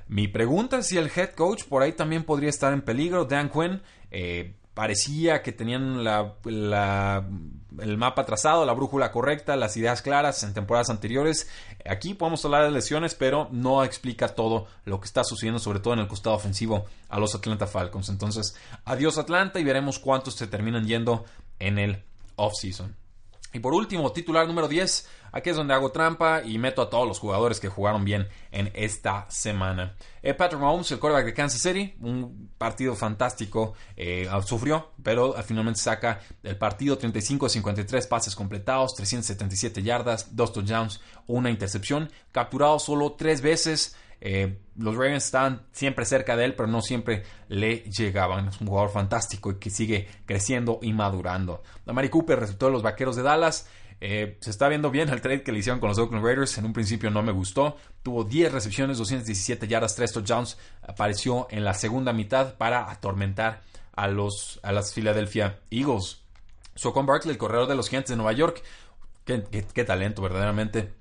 Mi 0.08 0.28
pregunta 0.28 0.78
es 0.78 0.88
si 0.88 0.98
el 0.98 1.12
head 1.13 1.32
coach 1.32 1.63
por 1.65 1.84
ahí 1.84 1.91
también 1.91 2.24
podría 2.24 2.50
estar 2.50 2.74
en 2.74 2.82
peligro. 2.82 3.26
Dan 3.26 3.50
Quinn 3.50 3.82
eh, 4.12 4.54
parecía 4.74 5.41
que 5.41 5.52
tenían 5.52 6.06
el 6.06 7.98
mapa 7.98 8.26
trazado, 8.26 8.65
la 8.65 8.74
brújula 8.74 9.12
correcta, 9.12 9.56
las 9.56 9.76
ideas 9.76 10.02
claras 10.02 10.43
en 10.43 10.54
temporadas 10.54 10.89
anteriores. 10.89 11.50
Aquí 11.89 12.13
podemos 12.13 12.46
hablar 12.46 12.63
de 12.63 12.72
lesiones, 12.72 13.15
pero 13.15 13.50
no 13.52 13.84
explica 13.84 14.30
todo 14.30 14.67
lo 14.86 15.00
que 15.00 15.08
está 15.08 15.24
sucediendo, 15.24 15.60
sobre 15.60 15.80
todo 15.80 15.93
en 15.93 16.00
el 16.00 16.08
costado 16.08 16.36
ofensivo 16.36 16.86
a 17.10 17.20
los 17.20 17.36
Atlanta 17.36 17.67
Falcons. 17.67 18.10
Entonces, 18.10 18.56
adiós 18.86 19.17
Atlanta 19.17 19.60
y 19.60 19.63
veremos 19.63 20.00
cuántos 20.00 20.36
se 20.36 20.48
terminan 20.48 20.86
yendo 20.86 21.26
en 21.60 21.80
el 21.80 22.04
offseason. 22.36 22.96
Y 23.58 23.60
por 23.60 23.74
último, 23.74 24.12
titular 24.12 24.46
número 24.46 24.67
10. 24.67 25.10
Aquí 25.32 25.50
es 25.50 25.56
donde 25.56 25.74
hago 25.74 25.91
trampa 25.91 26.43
y 26.43 26.60
meto 26.60 26.80
a 26.80 26.91
todos 26.91 27.08
los 27.08 27.17
jugadores 27.17 27.60
que 27.60 27.70
jugaron 27.70 28.06
bien 28.06 28.28
en 28.52 28.70
esta 28.76 29.26
semana. 29.32 29.96
Eh, 30.22 30.36
Patrick 30.36 30.62
Mahomes, 30.62 30.91
el 30.91 31.00
quarterback 31.00 31.26
de 31.26 31.34
Kansas 31.34 31.60
City, 31.60 31.96
un 32.02 32.52
partido 32.56 32.96
fantástico, 32.96 33.74
eh, 33.96 34.30
sufrió, 34.46 34.91
pero 35.02 35.34
finalmente 35.43 35.80
saca 35.80 36.22
el 36.43 36.56
partido 36.56 37.00
35 37.00 37.50
53 37.50 38.06
pases 38.06 38.36
completados, 38.36 38.93
377 38.93 39.82
yardas, 39.82 40.36
dos 40.36 40.54
touchdowns, 40.54 41.02
una 41.26 41.50
intercepción, 41.50 42.12
capturado 42.32 42.78
solo 42.78 43.13
tres 43.13 43.41
veces. 43.41 43.96
Eh, 44.21 44.58
los 44.77 44.95
Ravens 44.95 45.25
estaban 45.25 45.63
siempre 45.71 46.06
cerca 46.06 46.36
de 46.36 46.45
él, 46.45 46.56
pero 46.56 46.67
no 46.67 46.82
siempre 46.82 47.23
le 47.49 47.77
llegaban. 47.89 48.47
Es 48.47 48.62
un 48.62 48.67
jugador 48.67 48.91
fantástico 48.91 49.51
y 49.51 49.56
que 49.56 49.69
sigue 49.69 50.08
creciendo 50.25 50.80
y 50.82 50.93
madurando. 50.93 51.63
Amari 51.86 52.10
Cooper, 52.10 52.39
receptor 52.39 52.69
de 52.69 52.73
los 52.73 52.84
Vaqueros 52.84 53.15
de 53.15 53.23
Dallas. 53.23 53.67
Eh, 53.99 54.38
se 54.41 54.51
está 54.51 54.67
viendo 54.67 54.91
bien 54.91 55.10
el 55.10 55.21
trade 55.21 55.41
que 55.41 55.51
le 55.51 55.60
hicieron 55.60 55.80
con 55.80 55.89
los 55.89 55.97
Oakland 55.97 56.23
Raiders. 56.23 56.58
En 56.58 56.65
un 56.65 56.73
principio 56.73 57.10
no 57.10 57.23
me 57.23 57.32
gustó. 57.32 57.77
Tuvo 58.03 58.23
10 58.23 58.51
recepciones, 58.51 58.97
217 58.97 59.67
yardas, 59.67 59.95
3 59.95 60.13
touchdowns. 60.13 60.58
Apareció 60.84 61.47
en 61.49 61.63
la 61.63 61.73
segunda 61.73 62.13
mitad 62.13 62.56
para 62.56 62.91
atormentar 62.91 63.62
a, 63.95 64.08
los, 64.08 64.60
a 64.63 64.71
las 64.71 64.93
Philadelphia 64.93 65.60
Eagles. 65.71 66.21
Socon 66.75 67.08
Barkley, 67.08 67.32
el 67.32 67.39
corredor 67.39 67.67
de 67.67 67.75
los 67.75 67.89
Giants 67.89 68.10
de 68.10 68.15
Nueva 68.15 68.34
York. 68.34 68.62
qué 69.25 69.84
talento, 69.84 70.21
verdaderamente. 70.21 70.93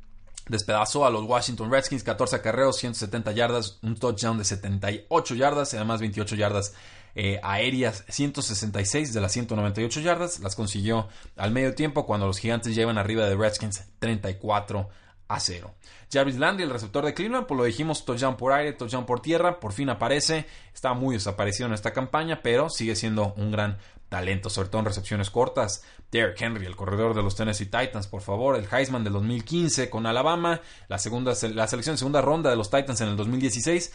Despedazó 0.49 1.05
a 1.05 1.11
los 1.11 1.25
Washington 1.25 1.71
Redskins, 1.71 2.05
14 2.05 2.37
acarreos, 2.37 2.77
170 2.77 3.33
yardas, 3.33 3.79
un 3.83 3.97
touchdown 3.97 4.39
de 4.39 4.45
78 4.45 5.35
yardas 5.35 5.75
además 5.75 6.01
28 6.01 6.37
yardas 6.37 6.75
eh, 7.19 7.41
aéreas 7.43 8.05
166 8.09 9.15
de 9.15 9.21
las 9.23 9.33
198 9.33 10.01
yardas, 10.01 10.39
las 10.41 10.55
consiguió 10.55 11.09
al 11.37 11.51
medio 11.51 11.75
tiempo 11.75 12.05
cuando 12.05 12.27
los 12.27 12.39
gigantes 12.39 12.75
llevan 12.75 12.99
arriba 12.99 13.27
de 13.27 13.35
Redskins 13.35 13.85
34 13.99 14.89
a 15.29 15.41
0. 15.41 15.75
Jarvis 16.13 16.37
Landry, 16.37 16.65
el 16.65 16.71
receptor 16.71 17.05
de 17.05 17.15
Cleveland, 17.15 17.47
pues 17.47 17.59
lo 17.59 17.65
dijimos, 17.65 18.05
touchdown 18.05 18.37
por 18.37 18.53
aire, 18.53 18.75
touchdown 18.75 19.07
por 19.07 19.21
tierra, 19.21 19.59
por 19.59 19.73
fin 19.73 19.89
aparece, 19.89 20.47
está 20.73 20.93
muy 20.93 21.15
desaparecido 21.15 21.67
en 21.67 21.75
esta 21.75 21.93
campaña, 21.93 22.43
pero 22.43 22.69
sigue 22.71 22.95
siendo 22.95 23.33
un 23.37 23.51
gran 23.51 23.79
talento, 24.09 24.51
sobre 24.51 24.69
todo 24.69 24.81
en 24.81 24.87
recepciones 24.87 25.31
cortas. 25.31 25.85
Derrick 26.11 26.41
Henry, 26.41 26.67
el 26.67 26.77
corredor 26.77 27.15
de 27.15 27.23
los 27.23 27.35
Tennessee 27.35 27.67
Titans, 27.67 28.07
por 28.07 28.23
favor, 28.23 28.57
el 28.57 28.67
Heisman 28.71 29.05
del 29.05 29.13
2015 29.15 29.91
con 29.91 30.07
Alabama, 30.07 30.61
la, 30.89 30.99
segunda, 30.99 31.33
la 31.55 31.67
selección 31.67 31.99
segunda 31.99 32.21
ronda 32.21 32.51
de 32.51 32.57
los 32.57 32.71
Titans 32.71 33.01
en 33.01 33.09
el 33.09 33.17
2016, 33.17 33.93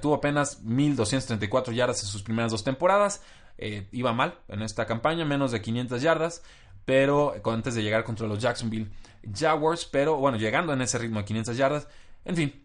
tuvo 0.00 0.14
apenas 0.14 0.64
1.234 0.64 1.72
yardas 1.72 2.02
en 2.02 2.08
sus 2.08 2.22
primeras 2.22 2.50
dos 2.50 2.64
temporadas, 2.64 3.22
eh, 3.58 3.86
iba 3.92 4.12
mal 4.12 4.38
en 4.48 4.62
esta 4.62 4.86
campaña, 4.86 5.24
menos 5.24 5.52
de 5.52 5.60
500 5.60 6.00
yardas, 6.00 6.42
pero 6.84 7.34
antes 7.44 7.74
de 7.74 7.82
llegar 7.82 8.04
contra 8.04 8.26
los 8.26 8.38
Jacksonville 8.38 8.88
Jaguars, 9.34 9.84
pero 9.84 10.16
bueno, 10.16 10.38
llegando 10.38 10.72
en 10.72 10.80
ese 10.80 10.96
ritmo 10.98 11.18
de 11.18 11.24
500 11.26 11.56
yardas, 11.56 11.88
en 12.24 12.36
fin, 12.36 12.62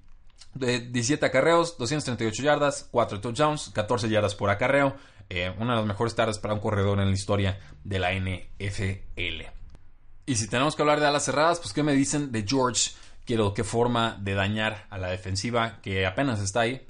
de 0.54 0.80
17 0.80 1.26
acarreos, 1.26 1.78
238 1.78 2.44
yardas, 2.44 2.88
4 2.92 3.22
touchdowns, 3.22 3.72
14 3.74 4.10
yardas 4.10 4.36
por 4.36 4.50
acarreo. 4.50 4.96
Eh, 5.30 5.54
una 5.60 5.74
de 5.74 5.80
las 5.80 5.88
mejores 5.88 6.16
tardes 6.16 6.40
para 6.40 6.54
un 6.54 6.60
corredor 6.60 7.00
en 7.00 7.08
la 7.08 7.14
historia 7.14 7.60
de 7.84 8.00
la 8.00 8.14
NFL. 8.14 9.54
Y 10.26 10.36
si 10.36 10.48
tenemos 10.48 10.76
que 10.76 10.82
hablar 10.82 11.00
de 11.00 11.08
alas 11.08 11.26
cerradas, 11.26 11.60
pues 11.60 11.74
¿qué 11.74 11.84
me 11.84 11.94
dicen 11.94 12.32
de 12.32 12.46
George? 12.48 12.92
Quiero 13.26 13.54
qué 13.54 13.64
forma 13.64 14.18
de 14.22 14.34
dañar 14.34 14.86
a 14.90 14.98
la 14.98 15.08
defensiva 15.08 15.80
que 15.82 16.06
apenas 16.06 16.42
está 16.42 16.62
ahí, 16.62 16.86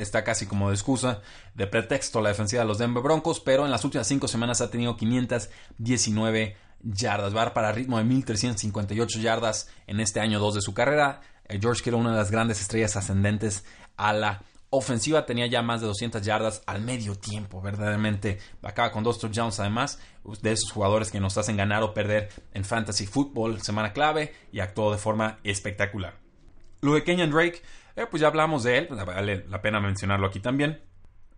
está, 0.00 0.24
casi 0.24 0.46
como 0.46 0.68
de 0.68 0.74
excusa, 0.74 1.20
de 1.54 1.66
pretexto 1.66 2.22
la 2.22 2.30
defensiva 2.30 2.62
de 2.62 2.68
los 2.68 2.78
Denver 2.78 3.02
Broncos, 3.02 3.40
pero 3.40 3.66
en 3.66 3.70
las 3.70 3.84
últimas 3.84 4.06
5 4.06 4.26
semanas 4.26 4.62
ha 4.62 4.70
tenido 4.70 4.96
519 4.96 6.56
yardas, 6.82 7.36
va 7.36 7.52
para 7.52 7.72
ritmo 7.72 7.98
de 7.98 8.04
1358 8.04 9.20
yardas 9.20 9.68
en 9.86 10.00
este 10.00 10.20
año 10.20 10.38
2 10.38 10.54
de 10.54 10.60
su 10.62 10.72
carrera. 10.72 11.20
Eh, 11.48 11.58
George 11.60 11.82
Kittle, 11.82 12.00
una 12.00 12.12
de 12.12 12.16
las 12.16 12.30
grandes 12.30 12.60
estrellas 12.60 12.96
ascendentes 12.96 13.64
a 13.96 14.12
la 14.12 14.42
ofensiva 14.76 15.26
tenía 15.26 15.46
ya 15.46 15.62
más 15.62 15.80
de 15.80 15.86
200 15.86 16.22
yardas 16.22 16.62
al 16.66 16.82
medio 16.82 17.14
tiempo, 17.16 17.60
verdaderamente. 17.60 18.38
Acaba 18.62 18.92
con 18.92 19.04
dos 19.04 19.18
touchdowns 19.18 19.60
además, 19.60 19.98
de 20.42 20.52
esos 20.52 20.70
jugadores 20.70 21.10
que 21.10 21.20
nos 21.20 21.38
hacen 21.38 21.56
ganar 21.56 21.82
o 21.82 21.94
perder 21.94 22.28
en 22.52 22.64
fantasy 22.64 23.06
football, 23.06 23.60
semana 23.62 23.92
clave, 23.92 24.32
y 24.52 24.60
actuó 24.60 24.92
de 24.92 24.98
forma 24.98 25.38
espectacular. 25.44 26.18
Lo 26.80 26.94
de 26.94 27.00
Drake, 27.00 27.62
eh, 27.96 28.06
pues 28.10 28.20
ya 28.20 28.28
hablamos 28.28 28.62
de 28.62 28.78
él, 28.78 28.88
vale 28.88 29.46
la 29.48 29.62
pena 29.62 29.80
mencionarlo 29.80 30.26
aquí 30.26 30.40
también. 30.40 30.82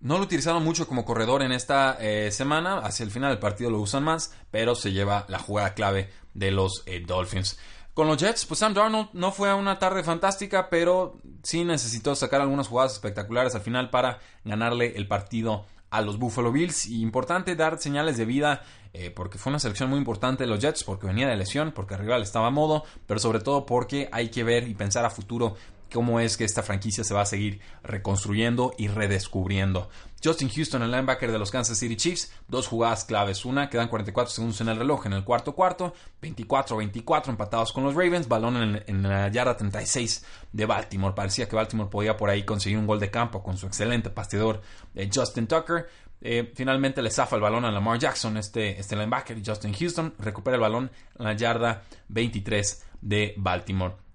No 0.00 0.18
lo 0.18 0.24
utilizaron 0.24 0.62
mucho 0.62 0.86
como 0.86 1.04
corredor 1.04 1.42
en 1.42 1.52
esta 1.52 1.96
eh, 2.00 2.30
semana, 2.30 2.78
hacia 2.78 3.04
el 3.04 3.10
final 3.10 3.30
del 3.30 3.38
partido 3.38 3.70
lo 3.70 3.80
usan 3.80 4.04
más, 4.04 4.34
pero 4.50 4.74
se 4.74 4.92
lleva 4.92 5.24
la 5.28 5.38
jugada 5.38 5.74
clave 5.74 6.10
de 6.34 6.50
los 6.50 6.82
eh, 6.86 7.02
Dolphins. 7.06 7.58
Con 7.96 8.08
los 8.08 8.18
Jets, 8.18 8.44
pues 8.44 8.60
Sam 8.60 8.74
Darnold 8.74 9.08
no 9.14 9.32
fue 9.32 9.54
una 9.54 9.78
tarde 9.78 10.02
fantástica, 10.02 10.68
pero 10.68 11.18
sí 11.42 11.64
necesitó 11.64 12.14
sacar 12.14 12.42
algunas 12.42 12.68
jugadas 12.68 12.92
espectaculares 12.92 13.54
al 13.54 13.62
final 13.62 13.88
para 13.88 14.18
ganarle 14.44 14.92
el 14.96 15.08
partido 15.08 15.64
a 15.88 16.02
los 16.02 16.18
Buffalo 16.18 16.52
Bills. 16.52 16.88
Y 16.88 17.00
importante 17.00 17.56
dar 17.56 17.78
señales 17.78 18.18
de 18.18 18.26
vida, 18.26 18.62
eh, 18.92 19.10
porque 19.10 19.38
fue 19.38 19.48
una 19.48 19.60
selección 19.60 19.88
muy 19.88 19.98
importante 19.98 20.44
de 20.44 20.50
los 20.50 20.60
Jets, 20.60 20.84
porque 20.84 21.06
venía 21.06 21.26
de 21.26 21.36
lesión, 21.36 21.72
porque 21.72 21.94
el 21.94 22.00
rival 22.00 22.20
estaba 22.20 22.48
a 22.48 22.50
modo, 22.50 22.84
pero 23.06 23.18
sobre 23.18 23.40
todo 23.40 23.64
porque 23.64 24.10
hay 24.12 24.28
que 24.28 24.44
ver 24.44 24.68
y 24.68 24.74
pensar 24.74 25.06
a 25.06 25.08
futuro 25.08 25.54
cómo 25.92 26.20
es 26.20 26.36
que 26.36 26.44
esta 26.44 26.62
franquicia 26.62 27.04
se 27.04 27.14
va 27.14 27.22
a 27.22 27.26
seguir 27.26 27.60
reconstruyendo 27.82 28.72
y 28.76 28.88
redescubriendo. 28.88 29.88
Justin 30.22 30.48
Houston, 30.48 30.82
el 30.82 30.90
linebacker 30.90 31.30
de 31.30 31.38
los 31.38 31.50
Kansas 31.50 31.78
City 31.78 31.96
Chiefs, 31.96 32.32
dos 32.48 32.66
jugadas 32.66 33.04
claves. 33.04 33.44
Una, 33.44 33.68
quedan 33.68 33.88
44 33.88 34.32
segundos 34.32 34.60
en 34.60 34.68
el 34.68 34.78
reloj 34.78 35.06
en 35.06 35.12
el 35.12 35.24
cuarto 35.24 35.54
cuarto, 35.54 35.94
24-24 36.22 37.28
empatados 37.28 37.72
con 37.72 37.84
los 37.84 37.94
Ravens, 37.94 38.26
balón 38.26 38.82
en, 38.86 39.02
la 39.02 39.28
yarda 39.28 39.56
36 39.56 40.24
de 40.52 40.66
Baltimore. 40.66 41.14
Parecía 41.14 41.48
que 41.48 41.54
Baltimore 41.54 41.90
podía 41.90 42.16
por 42.16 42.30
ahí 42.30 42.44
conseguir 42.44 42.78
un 42.78 42.86
gol 42.86 42.98
de 42.98 43.10
campo 43.10 43.42
con 43.42 43.56
su 43.56 43.66
excelente 43.66 44.10
pasteador 44.10 44.62
eh, 44.94 45.08
Justin 45.12 45.46
Tucker. 45.46 45.86
Eh, 46.20 46.50
finalmente 46.54 47.02
le 47.02 47.10
zafa 47.10 47.36
el 47.36 47.42
balón 47.42 47.64
a 47.66 47.70
Lamar 47.70 47.98
Jackson, 47.98 48.36
este, 48.38 48.80
este 48.80 48.96
linebacker, 48.96 49.40
Justin 49.44 49.74
Houston, 49.74 50.14
recupera 50.18 50.56
el 50.56 50.62
balón 50.62 50.90
en 51.18 51.24
la 51.24 51.34
yarda 51.34 51.82
23 52.08 52.84
de 53.02 53.34
Baltimore. 53.36 54.05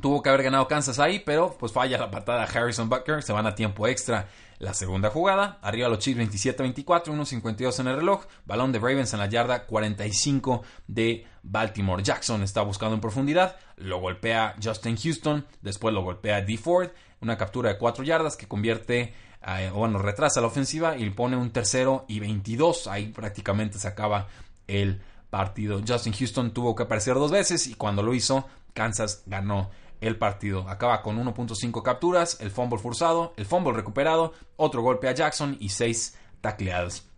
Tuvo 0.00 0.22
que 0.22 0.28
haber 0.28 0.42
ganado 0.42 0.68
Kansas 0.68 0.98
ahí, 0.98 1.20
pero 1.20 1.56
pues 1.58 1.72
falla 1.72 1.98
la 1.98 2.10
patada 2.10 2.44
Harrison 2.44 2.88
Butker, 2.88 3.22
se 3.22 3.32
van 3.32 3.46
a 3.46 3.54
tiempo 3.54 3.86
extra. 3.86 4.28
La 4.58 4.72
segunda 4.72 5.10
jugada, 5.10 5.58
arriba 5.60 5.88
los 5.88 5.98
Chiefs 5.98 6.18
27-24, 6.18 7.08
1.52 7.08 7.80
en 7.80 7.88
el 7.88 7.96
reloj, 7.96 8.24
balón 8.46 8.72
de 8.72 8.78
Ravens 8.78 9.12
en 9.12 9.18
la 9.18 9.28
yarda 9.28 9.66
45 9.66 10.62
de 10.86 11.26
Baltimore. 11.42 12.02
Jackson 12.02 12.42
está 12.42 12.62
buscando 12.62 12.94
en 12.94 13.02
profundidad, 13.02 13.56
lo 13.76 14.00
golpea 14.00 14.54
Justin 14.62 14.96
Houston, 14.96 15.46
después 15.60 15.92
lo 15.92 16.02
golpea 16.02 16.40
D. 16.40 16.56
Ford, 16.56 16.88
una 17.20 17.36
captura 17.36 17.70
de 17.70 17.78
4 17.78 18.02
yardas 18.04 18.36
que 18.36 18.48
convierte, 18.48 19.14
eh, 19.46 19.70
bueno, 19.74 19.98
retrasa 19.98 20.40
la 20.40 20.46
ofensiva 20.46 20.96
y 20.96 21.08
pone 21.10 21.36
un 21.36 21.50
tercero 21.50 22.06
y 22.08 22.20
22, 22.20 22.86
ahí 22.86 23.08
prácticamente 23.08 23.78
se 23.78 23.88
acaba 23.88 24.28
el 24.66 25.02
partido. 25.28 25.82
Justin 25.86 26.14
Houston 26.14 26.52
tuvo 26.52 26.74
que 26.74 26.84
aparecer 26.84 27.14
dos 27.14 27.30
veces 27.30 27.66
y 27.66 27.74
cuando 27.74 28.02
lo 28.02 28.14
hizo, 28.14 28.46
Kansas 28.72 29.22
ganó 29.26 29.70
el 30.00 30.16
partido. 30.16 30.68
Acaba 30.68 31.02
con 31.02 31.22
1.5 31.22 31.82
capturas, 31.82 32.38
el 32.40 32.50
fumble 32.50 32.78
forzado, 32.78 33.34
el 33.36 33.46
fumble 33.46 33.72
recuperado, 33.72 34.32
otro 34.56 34.82
golpe 34.82 35.08
a 35.08 35.12
Jackson 35.12 35.56
y 35.60 35.70
6 35.70 36.18
tacleadas. 36.40 37.08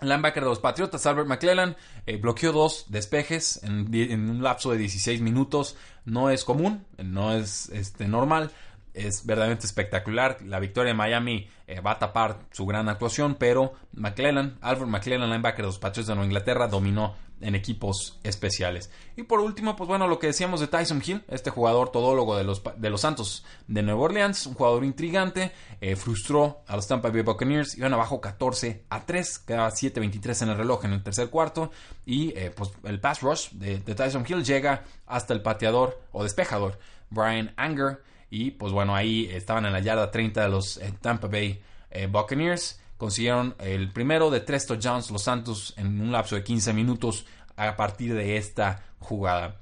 Linebacker 0.00 0.42
de 0.42 0.50
los 0.50 0.58
Patriotas, 0.58 1.06
Albert 1.06 1.28
McClellan, 1.28 1.76
eh, 2.04 2.18
bloqueó 2.18 2.52
dos 2.52 2.86
despejes 2.88 3.62
en, 3.62 4.30
un 4.30 4.42
lapso 4.42 4.70
de 4.70 4.78
16 4.78 5.22
minutos. 5.22 5.76
No 6.04 6.28
es 6.30 6.44
común, 6.44 6.84
no 6.98 7.32
es 7.32 7.70
este, 7.70 8.06
normal, 8.06 8.50
es 8.92 9.24
verdaderamente 9.24 9.66
espectacular. 9.66 10.38
La 10.42 10.60
victoria 10.60 10.92
de 10.92 10.98
Miami 10.98 11.48
eh, 11.66 11.80
va 11.80 11.92
a 11.92 11.98
tapar 11.98 12.40
su 12.52 12.66
gran 12.66 12.90
actuación, 12.90 13.36
pero 13.36 13.72
McClellan, 13.92 14.58
Albert 14.60 14.90
McClellan, 14.90 15.30
linebacker 15.30 15.62
de 15.62 15.68
los 15.68 15.78
Patriotas 15.78 16.08
de 16.08 16.14
Nueva 16.14 16.26
Inglaterra, 16.26 16.68
dominó 16.68 17.14
en 17.40 17.54
equipos 17.54 18.18
especiales. 18.22 18.90
Y 19.16 19.24
por 19.24 19.40
último, 19.40 19.76
pues 19.76 19.88
bueno, 19.88 20.08
lo 20.08 20.18
que 20.18 20.28
decíamos 20.28 20.60
de 20.60 20.68
Tyson 20.68 21.02
Hill, 21.04 21.22
este 21.28 21.50
jugador 21.50 21.90
todólogo 21.90 22.36
de 22.36 22.44
los, 22.44 22.62
de 22.76 22.90
los 22.90 23.00
Santos 23.00 23.44
de 23.66 23.82
Nueva 23.82 24.00
Orleans, 24.00 24.46
un 24.46 24.54
jugador 24.54 24.84
intrigante, 24.84 25.52
eh, 25.80 25.96
frustró 25.96 26.62
a 26.66 26.76
los 26.76 26.86
Tampa 26.86 27.10
Bay 27.10 27.22
Buccaneers, 27.22 27.76
iban 27.76 27.92
abajo 27.92 28.20
14 28.20 28.84
a 28.88 29.04
3, 29.04 29.38
quedaba 29.40 29.70
7-23 29.70 30.42
en 30.42 30.48
el 30.50 30.56
reloj 30.56 30.84
en 30.84 30.92
el 30.92 31.02
tercer 31.02 31.28
cuarto, 31.28 31.70
y 32.04 32.36
eh, 32.36 32.52
pues 32.54 32.70
el 32.84 33.00
pass 33.00 33.20
rush 33.20 33.50
de, 33.52 33.78
Tyson 33.78 34.24
Hill 34.26 34.44
llega 34.44 34.84
hasta 35.06 35.34
el 35.34 35.42
pateador 35.42 36.00
o 36.12 36.22
despejador 36.22 36.78
Brian 37.10 37.52
Anger, 37.56 38.02
y 38.30 38.52
pues 38.52 38.72
bueno, 38.72 38.94
ahí 38.96 39.28
estaban 39.30 39.66
en 39.66 39.72
la 39.72 39.80
yarda 39.80 40.10
30 40.10 40.42
de 40.42 40.48
los 40.48 40.78
eh, 40.78 40.92
Tampa 41.00 41.28
Bay 41.28 41.62
Buccaneers 42.10 42.78
consiguieron 42.96 43.54
el 43.58 43.92
primero 43.92 44.30
de 44.30 44.40
tres 44.40 44.66
touchdowns 44.66 45.10
los 45.10 45.22
Santos 45.22 45.74
en 45.76 46.00
un 46.00 46.12
lapso 46.12 46.36
de 46.36 46.44
15 46.44 46.72
minutos 46.72 47.26
a 47.56 47.76
partir 47.76 48.14
de 48.14 48.36
esta 48.36 48.84
jugada. 48.98 49.60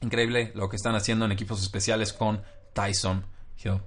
Increíble 0.00 0.52
lo 0.54 0.68
que 0.68 0.76
están 0.76 0.94
haciendo 0.94 1.24
en 1.24 1.32
equipos 1.32 1.62
especiales 1.62 2.12
con 2.12 2.42
Tyson 2.72 3.24
Hill. 3.62 3.80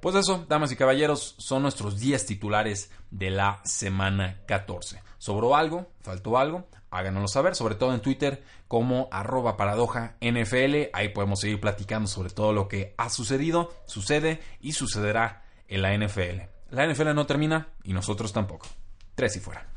Pues 0.00 0.16
eso, 0.16 0.44
damas 0.48 0.72
y 0.72 0.76
caballeros, 0.76 1.36
son 1.38 1.62
nuestros 1.62 2.00
10 2.00 2.26
titulares 2.26 2.90
de 3.10 3.30
la 3.30 3.60
semana 3.64 4.40
14. 4.46 5.00
¿Sobró 5.18 5.54
algo? 5.54 5.92
¿Faltó 6.00 6.38
algo? 6.38 6.66
Háganoslo 6.90 7.28
saber, 7.28 7.54
sobre 7.54 7.76
todo 7.76 7.94
en 7.94 8.00
Twitter 8.00 8.42
como 8.68 9.08
arroba 9.12 9.56
paradoja 9.56 10.16
NFL. 10.20 10.90
Ahí 10.92 11.10
podemos 11.10 11.40
seguir 11.40 11.60
platicando 11.60 12.08
sobre 12.08 12.30
todo 12.30 12.52
lo 12.52 12.68
que 12.68 12.94
ha 12.98 13.08
sucedido, 13.08 13.72
sucede 13.86 14.40
y 14.60 14.72
sucederá 14.72 15.44
en 15.68 15.82
la 15.82 15.96
NFL. 15.96 16.51
La 16.72 16.86
NFL 16.86 17.14
no 17.14 17.26
termina 17.26 17.68
y 17.84 17.92
nosotros 17.92 18.32
tampoco. 18.32 18.66
Tres 19.14 19.36
y 19.36 19.40
fuera. 19.40 19.71